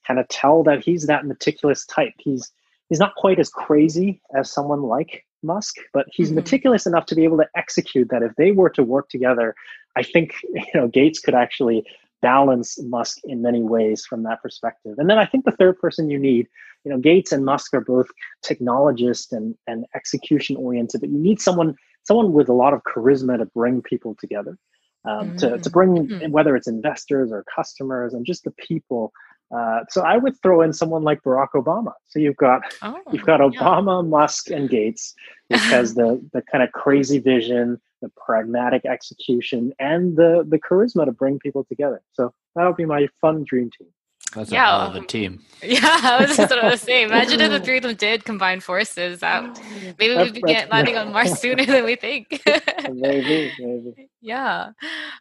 kind 0.07 0.19
of 0.19 0.27
tell 0.29 0.63
that 0.63 0.83
he's 0.83 1.07
that 1.07 1.25
meticulous 1.25 1.85
type. 1.85 2.13
He's 2.17 2.51
he's 2.89 2.99
not 2.99 3.15
quite 3.15 3.39
as 3.39 3.49
crazy 3.49 4.21
as 4.37 4.51
someone 4.51 4.83
like 4.83 5.25
Musk, 5.43 5.75
but 5.93 6.05
he's 6.11 6.27
mm-hmm. 6.27 6.35
meticulous 6.35 6.85
enough 6.85 7.05
to 7.07 7.15
be 7.15 7.23
able 7.23 7.37
to 7.37 7.49
execute 7.55 8.09
that. 8.09 8.23
If 8.23 8.35
they 8.37 8.51
were 8.51 8.69
to 8.71 8.83
work 8.83 9.09
together, 9.09 9.53
I 9.97 10.03
think 10.03 10.35
you 10.53 10.63
know 10.73 10.87
Gates 10.87 11.19
could 11.19 11.35
actually 11.35 11.85
balance 12.21 12.81
Musk 12.81 13.17
in 13.25 13.41
many 13.41 13.61
ways 13.61 14.05
from 14.05 14.23
that 14.23 14.41
perspective. 14.41 14.95
And 14.97 15.09
then 15.09 15.19
I 15.19 15.25
think 15.25 15.43
the 15.43 15.51
third 15.51 15.77
person 15.77 16.09
you 16.09 16.17
need, 16.17 16.47
you 16.83 16.91
know, 16.91 16.97
Gates 16.97 17.31
and 17.31 17.45
Musk 17.45 17.73
are 17.73 17.81
both 17.81 18.07
technologists 18.41 19.33
and 19.33 19.55
and 19.67 19.85
execution 19.93 20.55
oriented, 20.55 21.01
but 21.01 21.09
you 21.09 21.19
need 21.19 21.41
someone 21.41 21.75
someone 22.05 22.33
with 22.33 22.49
a 22.49 22.53
lot 22.53 22.73
of 22.73 22.81
charisma 22.83 23.37
to 23.37 23.45
bring 23.45 23.81
people 23.81 24.15
together, 24.19 24.57
um, 25.05 25.29
mm-hmm. 25.29 25.37
to, 25.37 25.57
to 25.57 25.69
bring 25.69 26.07
mm-hmm. 26.07 26.31
whether 26.31 26.55
it's 26.55 26.67
investors 26.67 27.31
or 27.31 27.43
customers 27.53 28.13
and 28.13 28.25
just 28.25 28.43
the 28.43 28.51
people. 28.51 29.11
Uh, 29.55 29.81
so 29.89 30.01
I 30.01 30.17
would 30.17 30.41
throw 30.41 30.61
in 30.61 30.73
someone 30.73 31.03
like 31.03 31.21
Barack 31.21 31.49
Obama. 31.55 31.93
So 32.07 32.19
you've 32.19 32.37
got 32.37 32.61
oh, 32.81 32.99
you've 33.11 33.25
got 33.25 33.41
Obama, 33.41 34.03
yeah. 34.03 34.09
Musk, 34.09 34.49
and 34.49 34.69
Gates, 34.69 35.13
which 35.47 35.61
has 35.61 35.93
the 35.93 36.21
the 36.33 36.41
kind 36.51 36.63
of 36.63 36.71
crazy 36.71 37.19
vision, 37.19 37.79
the 38.01 38.09
pragmatic 38.25 38.85
execution, 38.85 39.71
and 39.79 40.15
the 40.15 40.45
the 40.47 40.59
charisma 40.59 41.05
to 41.05 41.11
bring 41.11 41.39
people 41.39 41.63
together. 41.63 42.01
So 42.13 42.33
that 42.55 42.65
would 42.65 42.75
be 42.75 42.85
my 42.85 43.07
fun 43.21 43.43
dream 43.47 43.69
team. 43.77 43.89
That's 44.35 44.51
yeah. 44.51 44.67
a 44.67 44.79
hell 44.79 44.89
of 44.89 45.03
a 45.03 45.05
team. 45.05 45.41
Yeah, 45.63 45.79
I 45.81 46.21
was 46.21 46.37
just 46.37 46.51
what 46.51 46.63
I 46.63 46.69
was 46.69 46.81
saying. 46.81 47.07
Imagine 47.07 47.41
if 47.41 47.49
the 47.49 47.59
three 47.59 47.77
of 47.77 47.83
them 47.83 47.95
did 47.95 48.23
combine 48.23 48.59
forces. 48.59 49.21
That 49.21 49.59
maybe 49.97 50.15
we'd 50.15 50.33
be 50.33 50.41
get, 50.41 50.69
landing 50.69 50.95
on 50.95 51.11
Mars 51.11 51.39
sooner 51.39 51.65
than 51.65 51.85
we 51.85 51.95
think. 51.95 52.39
maybe, 52.91 53.51
maybe. 53.57 54.09
Yeah. 54.21 54.71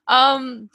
Um. 0.06 0.68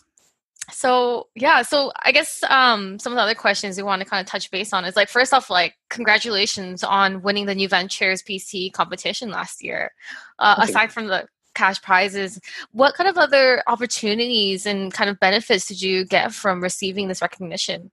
So 0.71 1.27
yeah, 1.35 1.61
so 1.61 1.91
I 2.03 2.11
guess 2.11 2.41
um, 2.49 2.97
some 2.97 3.13
of 3.13 3.17
the 3.17 3.21
other 3.21 3.35
questions 3.35 3.77
we 3.77 3.83
want 3.83 4.01
to 4.01 4.09
kind 4.09 4.21
of 4.21 4.25
touch 4.25 4.49
base 4.49 4.73
on 4.73 4.85
is 4.85 4.95
like 4.95 5.09
first 5.09 5.35
off, 5.35 5.51
like 5.51 5.75
congratulations 5.89 6.83
on 6.83 7.21
winning 7.21 7.45
the 7.45 7.53
New 7.53 7.67
Ventures 7.69 8.23
BC 8.23 8.73
competition 8.73 9.29
last 9.29 9.63
year. 9.63 9.91
Uh, 10.39 10.55
aside 10.59 10.91
from 10.91 11.07
the 11.07 11.27
cash 11.53 11.81
prizes, 11.81 12.39
what 12.71 12.95
kind 12.95 13.09
of 13.09 13.17
other 13.17 13.61
opportunities 13.67 14.65
and 14.65 14.93
kind 14.93 15.09
of 15.09 15.19
benefits 15.19 15.67
did 15.67 15.81
you 15.81 16.05
get 16.05 16.33
from 16.33 16.63
receiving 16.63 17.07
this 17.07 17.21
recognition? 17.21 17.91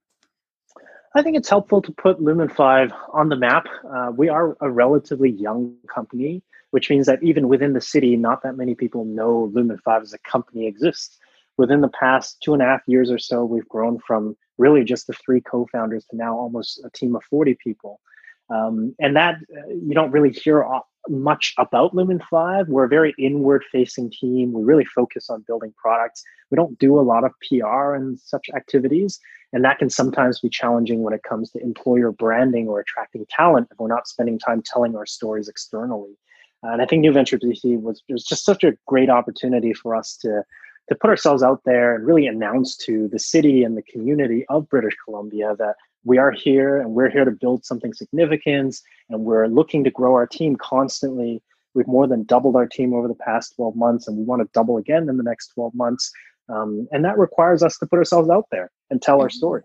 I 1.15 1.23
think 1.23 1.37
it's 1.37 1.49
helpful 1.49 1.81
to 1.83 1.93
put 1.93 2.21
Lumen 2.21 2.49
5 2.49 2.93
on 3.13 3.29
the 3.29 3.37
map. 3.37 3.67
Uh, 3.89 4.13
we 4.15 4.29
are 4.29 4.57
a 4.61 4.71
relatively 4.71 5.31
young 5.31 5.75
company, 5.93 6.43
which 6.71 6.91
means 6.91 7.07
that 7.07 7.23
even 7.23 7.49
within 7.49 7.73
the 7.73 7.81
city, 7.81 8.17
not 8.17 8.43
that 8.43 8.57
many 8.57 8.75
people 8.75 9.05
know 9.05 9.51
Lumen 9.53 9.79
5 9.79 10.03
as 10.03 10.13
a 10.13 10.19
company 10.19 10.67
exists. 10.67 11.19
Within 11.57 11.81
the 11.81 11.89
past 11.89 12.43
two 12.43 12.53
and 12.53 12.63
a 12.63 12.67
half 12.67 12.83
years 12.87 13.11
or 13.11 13.19
so, 13.19 13.45
we've 13.45 13.69
grown 13.69 13.99
from 14.07 14.37
really 14.59 14.85
just 14.85 15.07
the 15.07 15.15
three 15.15 15.41
co 15.41 15.67
founders 15.73 16.05
to 16.07 16.17
now 16.17 16.37
almost 16.37 16.83
a 16.85 16.91
team 16.91 17.17
of 17.17 17.25
40 17.25 17.57
people. 17.63 18.01
Um, 18.49 18.95
and 19.01 19.17
that 19.17 19.37
uh, 19.37 19.69
you 19.69 19.95
don't 19.95 20.13
really 20.13 20.31
hear 20.31 20.65
much 21.09 21.55
about 21.59 21.95
Lumen 21.95 22.21
5. 22.31 22.69
We're 22.69 22.85
a 22.85 22.89
very 22.89 23.15
inward 23.19 23.65
facing 23.71 24.11
team. 24.11 24.53
We 24.53 24.65
really 24.65 24.85
focus 24.85 25.31
on 25.31 25.45
building 25.47 25.75
products. 25.77 26.23
We 26.51 26.57
don't 26.57 26.79
do 26.79 26.99
a 26.99 27.03
lot 27.03 27.25
of 27.25 27.33
PR 27.49 27.95
and 27.95 28.19
such 28.19 28.49
activities. 28.55 29.19
And 29.53 29.65
that 29.65 29.79
can 29.79 29.91
sometimes 29.91 30.41
be 30.41 30.49
challenging 30.49 31.03
when 31.03 31.15
it 31.15 31.23
comes 31.23 31.51
to 31.53 31.63
employer 31.63 32.13
branding 32.13 32.69
or 32.69 32.81
attracting 32.81 33.27
talent 33.31 33.69
if 33.71 33.79
we're 33.79 33.89
not 33.89 34.09
spending 34.09 34.39
time 34.39 34.63
telling 34.63 34.97
our 34.97 35.07
stories 35.07 35.49
externally. 35.49 36.17
And 36.63 36.83
I 36.83 36.87
think 36.87 37.01
New 37.01 37.13
Venture 37.13 37.39
BC 37.39 37.81
was, 37.81 38.03
was 38.09 38.25
just 38.25 38.45
such 38.45 38.65
a 38.65 38.77
great 38.87 39.11
opportunity 39.11 39.73
for 39.73 39.95
us 39.95 40.17
to, 40.23 40.43
to 40.89 40.95
put 40.95 41.11
ourselves 41.11 41.43
out 41.43 41.63
there 41.65 41.95
and 41.95 42.07
really 42.07 42.27
announce 42.27 42.77
to 42.79 43.09
the 43.09 43.19
city 43.19 43.63
and 43.63 43.77
the 43.77 43.83
community 43.83 44.45
of 44.49 44.69
British 44.69 44.95
Columbia 45.05 45.55
that 45.59 45.77
we 46.07 46.19
are 46.19 46.31
here 46.31 46.81
and 46.81 46.93
we're 46.93 47.11
here 47.11 47.25
to 47.25 47.33
build 47.33 47.65
something 47.65 47.93
significant 47.93 48.77
and 49.11 49.25
we're 49.25 49.49
looking 49.49 49.83
to 49.83 49.91
grow 49.91 50.15
our 50.15 50.27
team 50.27 50.55
constantly. 50.57 51.43
We've 51.75 51.89
more 51.89 52.07
than 52.07 52.23
doubled 52.23 52.55
our 52.55 52.67
team 52.67 52.95
over 52.95 53.09
the 53.09 53.15
past 53.15 53.57
12 53.57 53.75
months 53.75 54.07
and 54.07 54.17
we 54.17 54.23
want 54.23 54.41
to 54.41 54.49
double 54.55 54.77
again 54.77 55.09
in 55.09 55.17
the 55.17 55.25
next 55.25 55.49
12 55.49 55.75
months. 55.75 56.13
Um, 56.49 56.87
and 56.93 57.05
that 57.05 57.19
requires 57.19 57.65
us 57.65 57.77
to 57.79 57.87
put 57.87 57.99
ourselves 57.99 58.31
out 58.31 58.47
there 58.53 58.71
and 58.89 59.03
tell 59.03 59.21
our 59.21 59.27
mm-hmm. 59.27 59.37
story. 59.37 59.63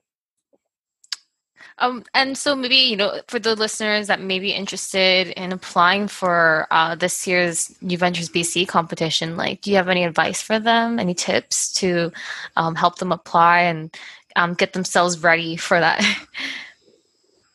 Um, 1.77 2.03
and 2.13 2.37
so 2.37 2.55
maybe 2.55 2.75
you 2.75 2.95
know 2.95 3.21
for 3.27 3.39
the 3.39 3.55
listeners 3.55 4.07
that 4.07 4.21
may 4.21 4.39
be 4.39 4.51
interested 4.51 5.27
in 5.29 5.51
applying 5.51 6.07
for 6.07 6.67
uh, 6.69 6.95
this 6.95 7.25
year's 7.27 7.75
New 7.81 7.97
Ventures 7.97 8.29
BC 8.29 8.67
competition, 8.67 9.37
like, 9.37 9.61
do 9.61 9.71
you 9.71 9.77
have 9.77 9.89
any 9.89 10.03
advice 10.03 10.41
for 10.41 10.59
them? 10.59 10.99
Any 10.99 11.13
tips 11.13 11.71
to 11.73 12.11
um, 12.55 12.75
help 12.75 12.97
them 12.97 13.11
apply 13.11 13.61
and 13.61 13.95
um, 14.35 14.53
get 14.53 14.73
themselves 14.73 15.21
ready 15.21 15.55
for 15.55 15.79
that? 15.79 16.03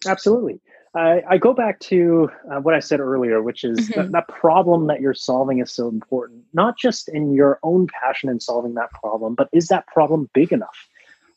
Absolutely. 0.06 0.60
I, 0.94 1.22
I 1.28 1.38
go 1.38 1.52
back 1.52 1.78
to 1.80 2.30
uh, 2.50 2.60
what 2.60 2.74
I 2.74 2.80
said 2.80 3.00
earlier, 3.00 3.42
which 3.42 3.64
is 3.64 3.78
mm-hmm. 3.90 4.00
that, 4.00 4.12
that 4.12 4.28
problem 4.28 4.86
that 4.86 5.00
you're 5.00 5.14
solving 5.14 5.60
is 5.60 5.70
so 5.70 5.88
important, 5.88 6.44
not 6.54 6.78
just 6.78 7.08
in 7.08 7.34
your 7.34 7.58
own 7.62 7.86
passion 7.88 8.30
in 8.30 8.40
solving 8.40 8.74
that 8.74 8.90
problem, 8.92 9.34
but 9.34 9.48
is 9.52 9.68
that 9.68 9.86
problem 9.88 10.30
big 10.32 10.52
enough? 10.52 10.88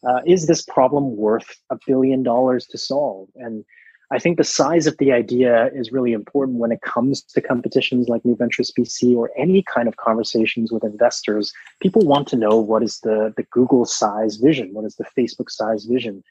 Uh, 0.08 0.22
is 0.26 0.48
this 0.48 0.62
problem 0.62 1.18
worth 1.18 1.60
a 1.70 1.78
billion 1.86 2.24
dollars 2.24 2.66
to 2.68 2.78
solve? 2.78 3.28
And 3.36 3.66
I 4.12 4.18
think 4.18 4.38
the 4.38 4.44
size 4.44 4.88
of 4.88 4.98
the 4.98 5.12
idea 5.12 5.70
is 5.74 5.92
really 5.92 6.14
important 6.14 6.58
when 6.58 6.72
it 6.72 6.82
comes 6.82 7.22
to 7.22 7.42
competitions 7.42 8.10
like 8.10 8.26
New 8.26 8.36
Ventures 8.36 8.72
BC 8.78 9.16
or 9.16 9.30
any 9.38 9.62
kind 9.62 9.88
of 9.88 9.98
conversations 9.98 10.72
with 10.72 10.84
investors. 10.84 11.54
People 11.80 12.02
want 12.02 12.28
to 12.30 12.36
know 12.36 12.58
what 12.58 12.82
is 12.82 13.00
the, 13.02 13.34
the 13.38 13.44
Google 13.44 13.86
size 13.86 14.38
vision? 14.38 14.74
What 14.74 14.86
is 14.86 14.96
the 14.96 15.06
Facebook 15.16 15.52
size 15.52 15.86
vision? 15.86 16.24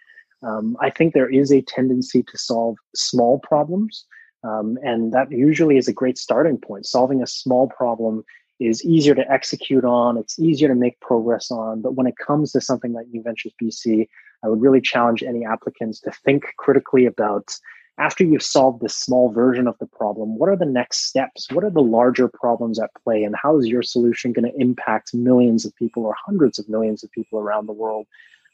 Um, 0.42 0.76
I 0.80 0.90
think 0.90 1.14
there 1.14 1.30
is 1.30 1.52
a 1.52 1.62
tendency 1.62 2.24
to 2.24 2.38
solve 2.38 2.76
small 2.96 3.38
problems. 3.38 4.04
Um, 4.44 4.78
and 4.82 5.12
that 5.12 5.30
usually 5.30 5.78
is 5.78 5.88
a 5.88 5.92
great 5.92 6.18
starting 6.18 6.58
point. 6.58 6.86
Solving 6.86 7.22
a 7.22 7.26
small 7.26 7.68
problem 7.68 8.24
is 8.60 8.84
easier 8.84 9.14
to 9.14 9.30
execute 9.30 9.84
on, 9.84 10.16
it's 10.16 10.38
easier 10.38 10.68
to 10.68 10.74
make 10.74 11.00
progress 11.00 11.50
on. 11.50 11.80
But 11.80 11.94
when 11.94 12.06
it 12.06 12.16
comes 12.16 12.52
to 12.52 12.60
something 12.60 12.92
like 12.92 13.06
New 13.08 13.22
Ventures 13.22 13.52
BC, 13.62 14.08
I 14.44 14.48
would 14.48 14.60
really 14.60 14.80
challenge 14.80 15.22
any 15.22 15.44
applicants 15.44 16.00
to 16.00 16.10
think 16.10 16.54
critically 16.56 17.06
about 17.06 17.54
after 17.98 18.22
you've 18.22 18.44
solved 18.44 18.80
this 18.80 18.96
small 18.96 19.32
version 19.32 19.66
of 19.66 19.76
the 19.80 19.86
problem, 19.86 20.38
what 20.38 20.48
are 20.48 20.56
the 20.56 20.64
next 20.64 21.08
steps? 21.08 21.50
What 21.50 21.64
are 21.64 21.70
the 21.70 21.82
larger 21.82 22.28
problems 22.28 22.78
at 22.78 22.90
play? 23.02 23.24
And 23.24 23.34
how 23.34 23.58
is 23.58 23.66
your 23.66 23.82
solution 23.82 24.32
going 24.32 24.48
to 24.48 24.60
impact 24.60 25.12
millions 25.12 25.64
of 25.64 25.74
people 25.74 26.04
or 26.04 26.14
hundreds 26.16 26.60
of 26.60 26.68
millions 26.68 27.02
of 27.02 27.10
people 27.10 27.40
around 27.40 27.66
the 27.66 27.72
world? 27.72 28.06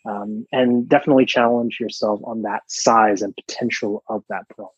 um, 0.05 0.47
and 0.53 0.89
definitely 0.89 1.25
challenge 1.25 1.79
yourself 1.81 2.21
on 2.25 2.43
that 2.43 2.63
size 2.67 3.23
and 3.23 3.35
potential 3.37 4.03
of 4.09 4.23
that 4.29 4.49
problem. 4.49 4.73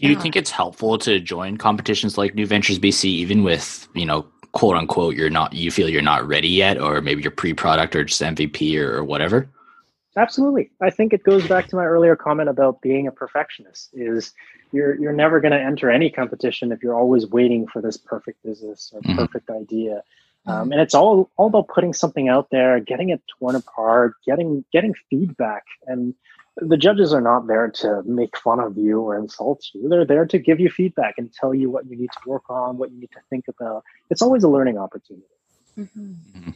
Do 0.00 0.08
you 0.08 0.20
think 0.20 0.34
it's 0.34 0.50
helpful 0.50 0.96
to 0.98 1.20
join 1.20 1.58
competitions 1.58 2.16
like 2.16 2.34
New 2.34 2.46
Ventures 2.46 2.78
BC, 2.78 3.04
even 3.04 3.42
with 3.42 3.88
you 3.94 4.06
know 4.06 4.26
quote 4.52 4.76
unquote 4.76 5.14
you're 5.14 5.30
not 5.30 5.52
you 5.52 5.70
feel 5.70 5.88
you're 5.88 6.02
not 6.02 6.26
ready 6.26 6.48
yet, 6.48 6.78
or 6.78 7.00
maybe 7.00 7.22
you're 7.22 7.30
pre-product 7.30 7.94
or 7.94 8.04
just 8.04 8.20
MVP 8.20 8.78
or, 8.80 8.96
or 8.96 9.04
whatever? 9.04 9.48
Absolutely. 10.16 10.70
I 10.80 10.90
think 10.90 11.12
it 11.12 11.22
goes 11.22 11.46
back 11.46 11.68
to 11.68 11.76
my 11.76 11.84
earlier 11.84 12.16
comment 12.16 12.48
about 12.48 12.80
being 12.80 13.06
a 13.06 13.12
perfectionist. 13.12 13.90
Is 13.92 14.32
you're 14.72 14.98
you're 15.00 15.12
never 15.12 15.40
going 15.40 15.52
to 15.52 15.60
enter 15.60 15.90
any 15.90 16.10
competition 16.10 16.72
if 16.72 16.82
you're 16.82 16.96
always 16.96 17.26
waiting 17.26 17.66
for 17.66 17.82
this 17.82 17.96
perfect 17.96 18.42
business 18.42 18.90
or 18.94 19.00
mm-hmm. 19.00 19.18
perfect 19.18 19.50
idea. 19.50 20.02
Um, 20.46 20.72
and 20.72 20.80
it's 20.80 20.94
all 20.94 21.30
all 21.36 21.48
about 21.48 21.68
putting 21.68 21.92
something 21.92 22.28
out 22.28 22.48
there, 22.50 22.80
getting 22.80 23.10
it 23.10 23.22
torn 23.38 23.54
apart, 23.54 24.14
getting 24.26 24.64
getting 24.72 24.94
feedback. 25.10 25.64
And 25.86 26.14
the 26.56 26.76
judges 26.76 27.12
are 27.12 27.20
not 27.20 27.46
there 27.46 27.70
to 27.70 28.02
make 28.04 28.36
fun 28.36 28.60
of 28.60 28.76
you 28.76 29.00
or 29.00 29.16
insult 29.16 29.64
you. 29.72 29.88
They're 29.88 30.04
there 30.04 30.26
to 30.26 30.38
give 30.38 30.60
you 30.60 30.68
feedback 30.68 31.14
and 31.16 31.32
tell 31.32 31.54
you 31.54 31.70
what 31.70 31.86
you 31.86 31.96
need 31.96 32.10
to 32.12 32.28
work 32.28 32.48
on, 32.50 32.76
what 32.76 32.90
you 32.90 33.00
need 33.00 33.12
to 33.12 33.20
think 33.30 33.46
about. 33.48 33.84
It's 34.10 34.22
always 34.22 34.42
a 34.42 34.48
learning 34.48 34.78
opportunity. 34.78 35.26
Mm-hmm. 35.78 36.50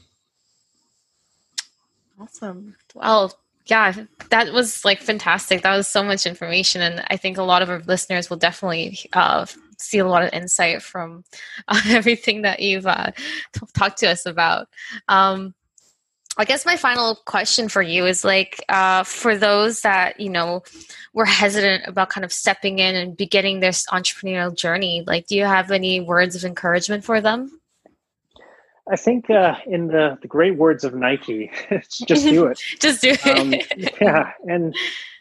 Awesome. 2.20 2.76
Well, 2.94 3.32
yeah, 3.66 3.92
that 4.30 4.52
was 4.52 4.84
like 4.84 5.00
fantastic. 5.00 5.62
That 5.62 5.76
was 5.76 5.88
so 5.88 6.02
much 6.02 6.26
information, 6.26 6.82
and 6.82 7.04
I 7.08 7.16
think 7.16 7.38
a 7.38 7.42
lot 7.42 7.62
of 7.62 7.70
our 7.70 7.80
listeners 7.80 8.28
will 8.28 8.36
definitely 8.36 8.98
uh, 9.14 9.46
see 9.78 9.98
a 9.98 10.06
lot 10.06 10.22
of 10.22 10.32
insight 10.32 10.82
from 10.82 11.24
uh, 11.68 11.80
everything 11.88 12.42
that 12.42 12.60
you've 12.60 12.86
uh, 12.86 13.10
t- 13.52 13.66
talked 13.74 13.98
to 13.98 14.10
us 14.10 14.26
about. 14.26 14.68
Um, 15.08 15.54
I 16.36 16.44
guess 16.44 16.66
my 16.66 16.76
final 16.76 17.16
question 17.26 17.68
for 17.68 17.82
you 17.82 18.06
is 18.06 18.24
like 18.24 18.64
uh, 18.68 19.04
for 19.04 19.36
those 19.36 19.82
that 19.82 20.18
you 20.18 20.30
know 20.30 20.62
were 21.12 21.24
hesitant 21.24 21.86
about 21.86 22.10
kind 22.10 22.24
of 22.24 22.32
stepping 22.32 22.80
in 22.80 22.94
and 22.96 23.16
beginning 23.16 23.60
this 23.60 23.86
entrepreneurial 23.86 24.54
journey. 24.54 25.04
Like, 25.06 25.26
do 25.26 25.36
you 25.36 25.44
have 25.44 25.70
any 25.70 26.00
words 26.00 26.34
of 26.34 26.44
encouragement 26.44 27.04
for 27.04 27.20
them? 27.20 27.60
I 28.90 28.96
think 28.96 29.30
uh, 29.30 29.54
in 29.66 29.86
the, 29.86 30.18
the 30.20 30.28
great 30.28 30.58
words 30.58 30.84
of 30.84 30.94
Nike, 30.94 31.50
just 31.88 32.24
do 32.24 32.44
it. 32.46 32.60
just 32.80 33.00
do 33.00 33.14
it. 33.24 33.26
Um, 33.26 33.54
yeah, 34.00 34.32
and 34.46 34.74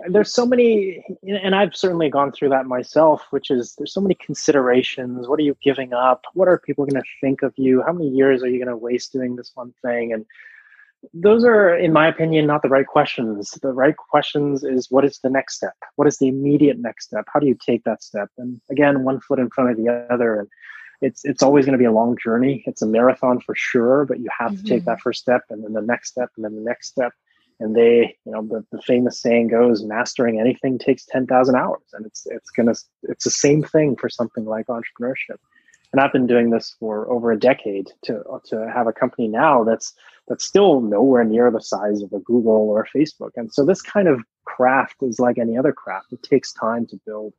there's 0.09 0.33
so 0.33 0.45
many, 0.45 1.01
and 1.23 1.55
I've 1.55 1.73
certainly 1.73 2.09
gone 2.09 2.33
through 2.33 2.49
that 2.49 2.65
myself. 2.65 3.25
Which 3.29 3.49
is 3.49 3.75
there's 3.77 3.93
so 3.93 4.01
many 4.01 4.15
considerations. 4.15 5.29
What 5.29 5.39
are 5.39 5.43
you 5.43 5.55
giving 5.63 5.93
up? 5.93 6.25
What 6.33 6.49
are 6.49 6.57
people 6.57 6.85
going 6.85 7.01
to 7.01 7.09
think 7.21 7.41
of 7.41 7.53
you? 7.55 7.81
How 7.83 7.93
many 7.93 8.09
years 8.09 8.43
are 8.43 8.49
you 8.49 8.57
going 8.57 8.67
to 8.67 8.75
waste 8.75 9.13
doing 9.13 9.37
this 9.37 9.51
one 9.53 9.73
thing? 9.81 10.11
And 10.11 10.25
those 11.13 11.43
are, 11.43 11.75
in 11.75 11.91
my 11.91 12.07
opinion, 12.07 12.47
not 12.47 12.61
the 12.61 12.69
right 12.69 12.87
questions. 12.87 13.51
The 13.61 13.73
right 13.73 13.95
questions 13.95 14.63
is 14.63 14.89
what 14.89 15.05
is 15.05 15.19
the 15.19 15.29
next 15.29 15.55
step? 15.55 15.73
What 15.95 16.07
is 16.07 16.17
the 16.17 16.27
immediate 16.27 16.79
next 16.79 17.07
step? 17.07 17.25
How 17.33 17.39
do 17.39 17.47
you 17.47 17.57
take 17.65 17.83
that 17.83 18.01
step? 18.01 18.29
And 18.37 18.61
again, 18.71 19.03
one 19.03 19.19
foot 19.19 19.39
in 19.39 19.49
front 19.49 19.71
of 19.71 19.77
the 19.77 20.07
other. 20.09 20.39
And 20.39 20.47
it's 21.01 21.25
it's 21.25 21.43
always 21.43 21.65
going 21.65 21.73
to 21.73 21.81
be 21.81 21.85
a 21.85 21.91
long 21.91 22.17
journey. 22.23 22.63
It's 22.65 22.81
a 22.81 22.87
marathon 22.87 23.41
for 23.41 23.55
sure, 23.55 24.05
but 24.05 24.19
you 24.19 24.29
have 24.37 24.51
mm-hmm. 24.51 24.63
to 24.63 24.69
take 24.69 24.85
that 24.85 24.93
mm-hmm. 24.93 25.01
first 25.01 25.21
step 25.21 25.41
and 25.49 25.63
then 25.63 25.73
the 25.73 25.81
next 25.81 26.09
step 26.11 26.29
and 26.35 26.45
then 26.45 26.55
the 26.55 26.61
next 26.61 26.89
step. 26.89 27.11
And 27.59 27.75
they, 27.75 28.17
you 28.25 28.31
know, 28.31 28.41
the, 28.41 28.65
the 28.71 28.81
famous 28.81 29.21
saying 29.21 29.49
goes, 29.49 29.83
mastering 29.83 30.39
anything 30.39 30.79
takes 30.79 31.05
10,000 31.05 31.55
hours. 31.55 31.83
And 31.93 32.05
it's, 32.05 32.25
it's 32.25 32.49
going 32.49 32.65
to, 32.65 32.75
it's 33.03 33.23
the 33.23 33.31
same 33.31 33.63
thing 33.63 33.95
for 33.95 34.09
something 34.09 34.43
like 34.43 34.67
entrepreneurship. 34.67 35.37
And 35.93 36.01
I've 36.01 36.11
been 36.11 36.27
doing 36.27 36.49
this 36.49 36.75
for 36.79 37.09
over 37.09 37.31
a 37.31 37.39
decade 37.39 37.91
to, 38.05 38.23
to 38.45 38.71
have 38.73 38.87
a 38.87 38.93
company 38.93 39.27
now 39.27 39.63
that's, 39.63 39.93
that's 40.27 40.43
still 40.43 40.81
nowhere 40.81 41.23
near 41.23 41.51
the 41.51 41.61
size 41.61 42.01
of 42.01 42.11
a 42.11 42.19
Google 42.19 42.51
or 42.51 42.81
a 42.81 42.97
Facebook. 42.97 43.29
And 43.35 43.53
so 43.53 43.63
this 43.63 43.81
kind 43.81 44.07
of 44.07 44.19
craft 44.45 44.95
is 45.01 45.19
like 45.19 45.37
any 45.37 45.55
other 45.55 45.71
craft. 45.71 46.11
It 46.11 46.23
takes 46.23 46.51
time 46.51 46.87
to 46.87 46.99
build. 47.05 47.33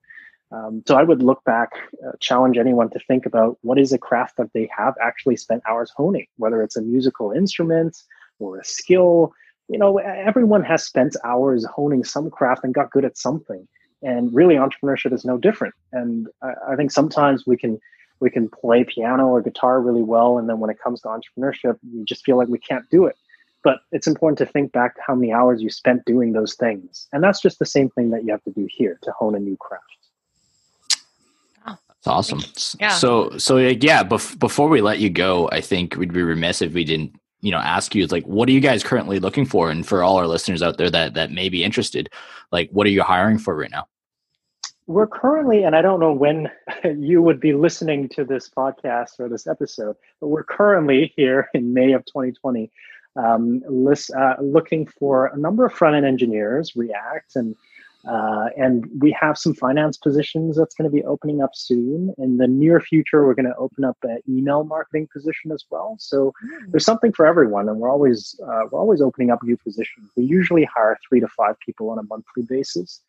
Um, 0.52 0.84
so 0.86 0.94
I 0.94 1.02
would 1.02 1.20
look 1.20 1.42
back, 1.44 1.70
uh, 2.06 2.12
challenge 2.20 2.56
anyone 2.56 2.90
to 2.90 3.00
think 3.08 3.26
about 3.26 3.58
what 3.62 3.78
is 3.78 3.92
a 3.92 3.98
craft 3.98 4.36
that 4.36 4.52
they 4.54 4.68
have 4.76 4.94
actually 5.02 5.36
spent 5.36 5.64
hours 5.68 5.92
honing, 5.96 6.26
whether 6.36 6.62
it's 6.62 6.76
a 6.76 6.82
musical 6.82 7.32
instrument 7.32 7.96
or 8.38 8.60
a 8.60 8.64
skill. 8.64 9.32
You 9.68 9.78
know, 9.78 9.98
everyone 9.98 10.62
has 10.62 10.84
spent 10.84 11.16
hours 11.24 11.64
honing 11.64 12.04
some 12.04 12.30
craft 12.30 12.62
and 12.62 12.72
got 12.72 12.92
good 12.92 13.04
at 13.04 13.18
something. 13.18 13.66
And 14.02 14.32
really, 14.32 14.54
entrepreneurship 14.54 15.12
is 15.12 15.24
no 15.24 15.38
different. 15.38 15.74
And 15.92 16.28
I, 16.40 16.52
I 16.72 16.76
think 16.76 16.92
sometimes 16.92 17.44
we 17.46 17.56
can 17.56 17.80
we 18.24 18.30
can 18.30 18.48
play 18.48 18.84
piano 18.84 19.28
or 19.28 19.42
guitar 19.42 19.82
really 19.82 20.02
well, 20.02 20.38
and 20.38 20.48
then 20.48 20.58
when 20.58 20.70
it 20.70 20.78
comes 20.82 21.02
to 21.02 21.08
entrepreneurship, 21.08 21.78
we 21.92 22.02
just 22.04 22.24
feel 22.24 22.38
like 22.38 22.48
we 22.48 22.58
can't 22.58 22.88
do 22.90 23.04
it. 23.04 23.16
But 23.62 23.80
it's 23.92 24.06
important 24.06 24.38
to 24.38 24.46
think 24.46 24.72
back 24.72 24.94
to 24.96 25.02
how 25.06 25.14
many 25.14 25.30
hours 25.30 25.60
you 25.60 25.68
spent 25.68 26.06
doing 26.06 26.32
those 26.32 26.54
things. 26.54 27.06
And 27.12 27.22
that's 27.22 27.40
just 27.40 27.58
the 27.58 27.66
same 27.66 27.90
thing 27.90 28.08
that 28.10 28.24
you 28.24 28.30
have 28.30 28.42
to 28.44 28.50
do 28.50 28.66
here 28.70 28.98
to 29.02 29.12
hone 29.12 29.34
a 29.34 29.38
new 29.38 29.58
craft. 29.58 29.84
It's 31.98 32.06
awesome. 32.06 32.40
Yeah. 32.80 32.88
So, 32.88 33.36
so 33.36 33.58
yeah, 33.58 34.04
bef- 34.04 34.38
before 34.38 34.68
we 34.68 34.80
let 34.80 35.00
you 35.00 35.10
go, 35.10 35.48
I 35.52 35.60
think 35.60 35.96
we'd 35.96 36.12
be 36.12 36.22
remiss 36.22 36.62
if 36.62 36.72
we 36.72 36.84
didn't, 36.84 37.14
you 37.40 37.50
know, 37.50 37.58
ask 37.58 37.94
you 37.94 38.06
like, 38.06 38.26
what 38.26 38.48
are 38.48 38.52
you 38.52 38.60
guys 38.60 38.82
currently 38.82 39.18
looking 39.18 39.46
for? 39.46 39.70
And 39.70 39.86
for 39.86 40.02
all 40.02 40.16
our 40.16 40.26
listeners 40.26 40.62
out 40.62 40.76
there 40.78 40.90
that 40.90 41.14
that 41.14 41.30
may 41.30 41.48
be 41.50 41.64
interested, 41.64 42.10
like, 42.52 42.70
what 42.70 42.86
are 42.86 42.90
you 42.90 43.02
hiring 43.02 43.38
for 43.38 43.54
right 43.54 43.70
now? 43.70 43.86
We're 44.86 45.06
currently, 45.06 45.64
and 45.64 45.74
I 45.74 45.82
don't 45.82 46.00
know 46.00 46.12
when 46.12 46.50
you 46.96 47.22
would 47.22 47.40
be 47.40 47.54
listening 47.54 48.08
to 48.10 48.24
this 48.24 48.50
podcast 48.50 49.18
or 49.18 49.28
this 49.28 49.46
episode, 49.46 49.96
but 50.20 50.28
we're 50.28 50.44
currently 50.44 51.12
here 51.16 51.48
in 51.54 51.72
May 51.72 51.92
of 51.92 52.04
2020, 52.04 52.70
um, 53.16 53.62
list, 53.68 54.10
uh, 54.10 54.34
looking 54.42 54.86
for 54.86 55.26
a 55.26 55.38
number 55.38 55.64
of 55.64 55.72
front 55.72 55.96
end 55.96 56.04
engineers, 56.04 56.74
React 56.76 57.36
and 57.36 57.56
uh, 58.06 58.48
and 58.56 58.86
we 59.00 59.16
have 59.18 59.38
some 59.38 59.54
finance 59.54 59.96
positions 59.96 60.56
that's 60.56 60.74
going 60.74 60.88
to 60.88 60.94
be 60.94 61.02
opening 61.04 61.40
up 61.40 61.52
soon. 61.54 62.14
In 62.18 62.36
the 62.36 62.46
near 62.46 62.78
future, 62.78 63.24
we're 63.24 63.34
going 63.34 63.46
to 63.46 63.56
open 63.56 63.84
up 63.84 63.96
an 64.02 64.18
email 64.28 64.62
marketing 64.64 65.08
position 65.10 65.50
as 65.52 65.64
well. 65.70 65.96
So 65.98 66.34
mm. 66.44 66.70
there's 66.70 66.84
something 66.84 67.12
for 67.12 67.26
everyone, 67.26 67.68
and 67.68 67.78
we're 67.78 67.90
always 67.90 68.38
uh, 68.42 68.64
we're 68.70 68.80
always 68.80 69.00
opening 69.00 69.30
up 69.30 69.42
new 69.42 69.56
positions. 69.56 70.10
We 70.16 70.24
usually 70.24 70.64
hire 70.64 70.98
three 71.08 71.20
to 71.20 71.28
five 71.28 71.58
people 71.60 71.88
on 71.90 71.98
a 71.98 72.02
monthly 72.02 72.42
basis, 72.42 73.00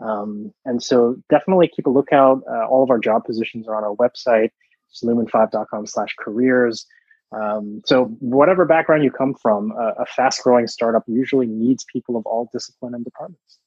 um, 0.00 0.52
and 0.64 0.82
so 0.82 1.16
definitely 1.28 1.68
keep 1.68 1.86
a 1.86 1.90
lookout. 1.90 2.42
Uh, 2.50 2.66
all 2.66 2.82
of 2.82 2.90
our 2.90 2.98
job 2.98 3.24
positions 3.24 3.68
are 3.68 3.76
on 3.76 3.84
our 3.84 3.94
website, 3.96 4.50
It's 4.90 5.02
lumen5.com/careers. 5.04 6.86
Um, 7.32 7.80
so 7.86 8.06
whatever 8.18 8.64
background 8.64 9.04
you 9.04 9.10
come 9.12 9.34
from, 9.34 9.72
a 9.72 10.04
fast-growing 10.04 10.66
startup 10.66 11.04
usually 11.06 11.46
needs 11.46 11.84
people 11.84 12.16
of 12.16 12.26
all 12.26 12.50
discipline 12.52 12.92
and 12.94 13.04
departments. 13.04 13.58